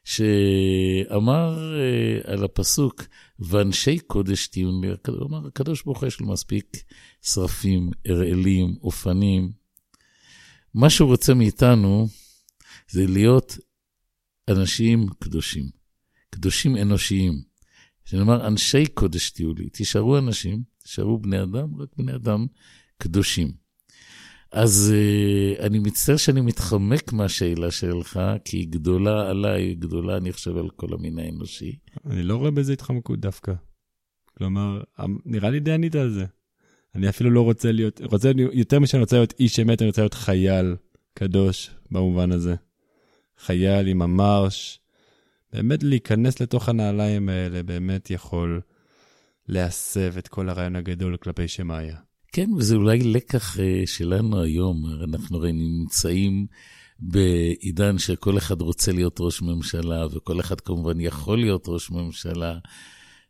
שאמר 0.04 1.58
uh, 1.58 2.30
על 2.30 2.44
הפסוק, 2.44 3.02
ואנשי 3.38 3.98
קודש 3.98 4.46
תהיו. 4.46 4.68
הוא 4.68 5.28
אמר, 5.28 5.46
הקדוש 5.46 5.82
ברוך 5.82 6.00
הוא 6.00 6.06
יש 6.06 6.20
לו 6.20 6.26
מספיק 6.26 6.82
שרפים, 7.22 7.90
אראלים, 8.08 8.76
אופנים. 8.82 9.52
מה 10.74 10.90
שהוא 10.90 11.08
רוצה 11.08 11.34
מאיתנו 11.34 12.08
זה 12.90 13.06
להיות 13.06 13.58
אנשים 14.48 15.06
קדושים, 15.18 15.70
קדושים 16.30 16.76
אנושיים. 16.76 17.42
שנאמר, 18.04 18.46
אנשי 18.46 18.86
קודש 18.86 19.30
תהיו 19.30 19.54
לי. 19.54 19.68
תישארו 19.70 20.18
אנשים, 20.18 20.62
תישארו 20.78 21.18
בני 21.18 21.42
אדם, 21.42 21.80
רק 21.80 21.88
בני 21.96 22.14
אדם 22.14 22.46
קדושים. 22.98 23.63
אז 24.54 24.92
uh, 24.94 25.62
אני 25.62 25.78
מצטער 25.78 26.16
שאני 26.16 26.40
מתחמק 26.40 27.12
מהשאלה 27.12 27.70
שלך, 27.70 28.20
כי 28.44 28.56
היא 28.56 28.68
גדולה 28.68 29.30
עליי, 29.30 29.62
היא 29.62 29.76
גדולה, 29.76 30.16
אני 30.16 30.32
חושב, 30.32 30.56
על 30.56 30.70
כל 30.70 30.86
המין 30.94 31.18
האנושי. 31.18 31.76
אני 32.10 32.22
לא 32.22 32.36
רואה 32.36 32.50
בזה 32.50 32.72
התחמקות 32.72 33.20
דווקא. 33.20 33.52
כלומר, 34.38 34.82
אמ, 35.04 35.18
נראה 35.24 35.50
לי 35.50 35.60
די 35.60 35.72
ענית 35.72 35.94
על 35.94 36.10
זה. 36.10 36.24
אני 36.94 37.08
אפילו 37.08 37.30
לא 37.30 37.40
רוצה 37.40 37.72
להיות, 37.72 38.00
רוצה, 38.10 38.32
יותר 38.52 38.80
משאני 38.80 39.00
רוצה 39.00 39.16
להיות 39.16 39.34
איש 39.40 39.60
אמת, 39.60 39.82
אני 39.82 39.88
רוצה 39.88 40.02
להיות 40.02 40.14
חייל 40.14 40.76
קדוש 41.14 41.70
במובן 41.90 42.32
הזה. 42.32 42.54
חייל 43.38 43.86
עם 43.86 44.02
המרש. 44.02 44.80
באמת 45.52 45.82
להיכנס 45.82 46.40
לתוך 46.40 46.68
הנעליים 46.68 47.28
האלה 47.28 47.62
באמת 47.62 48.10
יכול 48.10 48.60
להסב 49.48 50.14
את 50.18 50.28
כל 50.28 50.48
הרעיון 50.48 50.76
הגדול 50.76 51.16
כלפי 51.16 51.48
שמעיה. 51.48 51.96
כן, 52.34 52.50
וזה 52.52 52.76
אולי 52.76 52.98
לקח 52.98 53.60
אה, 53.60 53.82
שלנו 53.86 54.42
היום. 54.42 54.84
אנחנו 55.04 55.38
הרי 55.38 55.52
נמצאים 55.52 56.46
בעידן 56.98 57.98
שכל 57.98 58.38
אחד 58.38 58.60
רוצה 58.60 58.92
להיות 58.92 59.16
ראש 59.20 59.42
ממשלה, 59.42 60.06
וכל 60.06 60.40
אחד 60.40 60.60
כמובן 60.60 61.00
יכול 61.00 61.38
להיות 61.38 61.64
ראש 61.68 61.90
ממשלה 61.90 62.58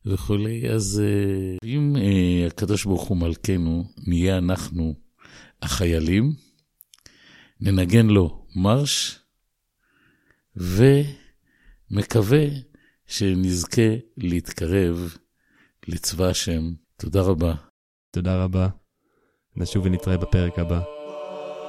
וכולי. 0.06 0.70
אז 0.70 1.02
אה, 1.04 1.56
אם 1.64 1.96
אה, 1.96 2.46
הקדוש 2.46 2.84
ברוך 2.84 3.02
הוא 3.02 3.16
מלכנו, 3.16 3.84
נהיה 4.06 4.38
אנחנו 4.38 4.94
החיילים, 5.62 6.32
ננגן 7.60 8.06
לו 8.06 8.46
מרש, 8.56 9.18
ומקווה 11.90 12.46
שנזכה 13.06 13.90
להתקרב 14.16 15.16
לצבא 15.88 16.26
השם. 16.26 16.72
תודה 16.96 17.22
רבה. 17.22 17.54
תודה 18.10 18.44
רבה. 18.44 18.83
נשוב 19.56 19.84
ונתראה 19.86 20.16
בפרק 20.16 20.58
הבא. 20.58 20.80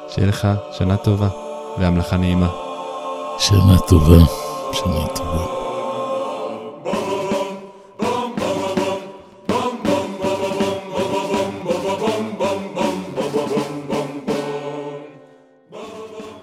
שיהיה 0.10 0.28
לך 0.28 0.48
שנה 0.72 0.98
טובה 0.98 1.30
והמלאכה 1.80 2.18
נעימה. 2.18 2.50
שנה 3.40 3.78
טובה, 3.88 4.26
שנה 4.74 5.08
טובה. 5.16 5.46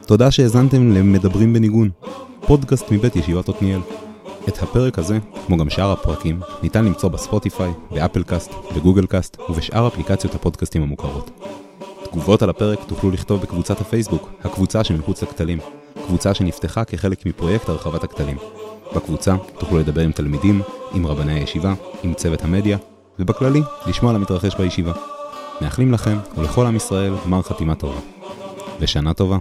תודה 0.06 0.30
שהאזנתם 0.30 0.92
ל"מדברים 0.92 1.52
בניגון", 1.52 1.90
פודקאסט 2.46 2.90
מבית 2.90 3.16
ישיבת 3.16 3.48
עותניאל. 3.48 3.80
את 4.48 4.62
הפרק 4.62 4.98
הזה, 4.98 5.18
כמו 5.46 5.56
גם 5.56 5.70
שאר 5.70 5.92
הפרקים, 5.92 6.40
ניתן 6.62 6.84
למצוא 6.84 7.08
בספוטיפיי, 7.08 7.72
באפל 7.90 8.22
קאסט, 8.22 8.52
בגוגל 8.76 9.06
קאסט 9.06 9.36
ובשאר 9.48 9.88
אפליקציות 9.88 10.34
הפודקאסטים 10.34 10.82
המוכרות. 10.82 11.30
תגובות 12.04 12.42
על 12.42 12.50
הפרק 12.50 12.78
תוכלו 12.86 13.10
לכתוב 13.10 13.42
בקבוצת 13.42 13.80
הפייסבוק, 13.80 14.30
הקבוצה 14.44 14.84
שמחוץ 14.84 15.22
לכתלים, 15.22 15.58
קבוצה 16.06 16.34
שנפתחה 16.34 16.84
כחלק 16.84 17.26
מפרויקט 17.26 17.68
הרחבת 17.68 18.04
הכתלים. 18.04 18.36
בקבוצה 18.96 19.36
תוכלו 19.58 19.78
לדבר 19.78 20.00
עם 20.00 20.12
תלמידים, 20.12 20.62
עם 20.94 21.06
רבני 21.06 21.32
הישיבה, 21.32 21.74
עם 22.02 22.14
צוות 22.14 22.44
המדיה, 22.44 22.78
ובכללי, 23.18 23.60
לשמוע 23.86 24.10
על 24.10 24.16
המתרחש 24.16 24.54
בישיבה. 24.54 24.92
מאחלים 25.60 25.92
לכם 25.92 26.18
ולכל 26.36 26.66
עם 26.66 26.76
ישראל 26.76 27.14
גמר 27.26 27.42
חתימה 27.42 27.74
טובה. 27.74 28.00
ושנה 28.80 29.14
טובה. 29.14 29.38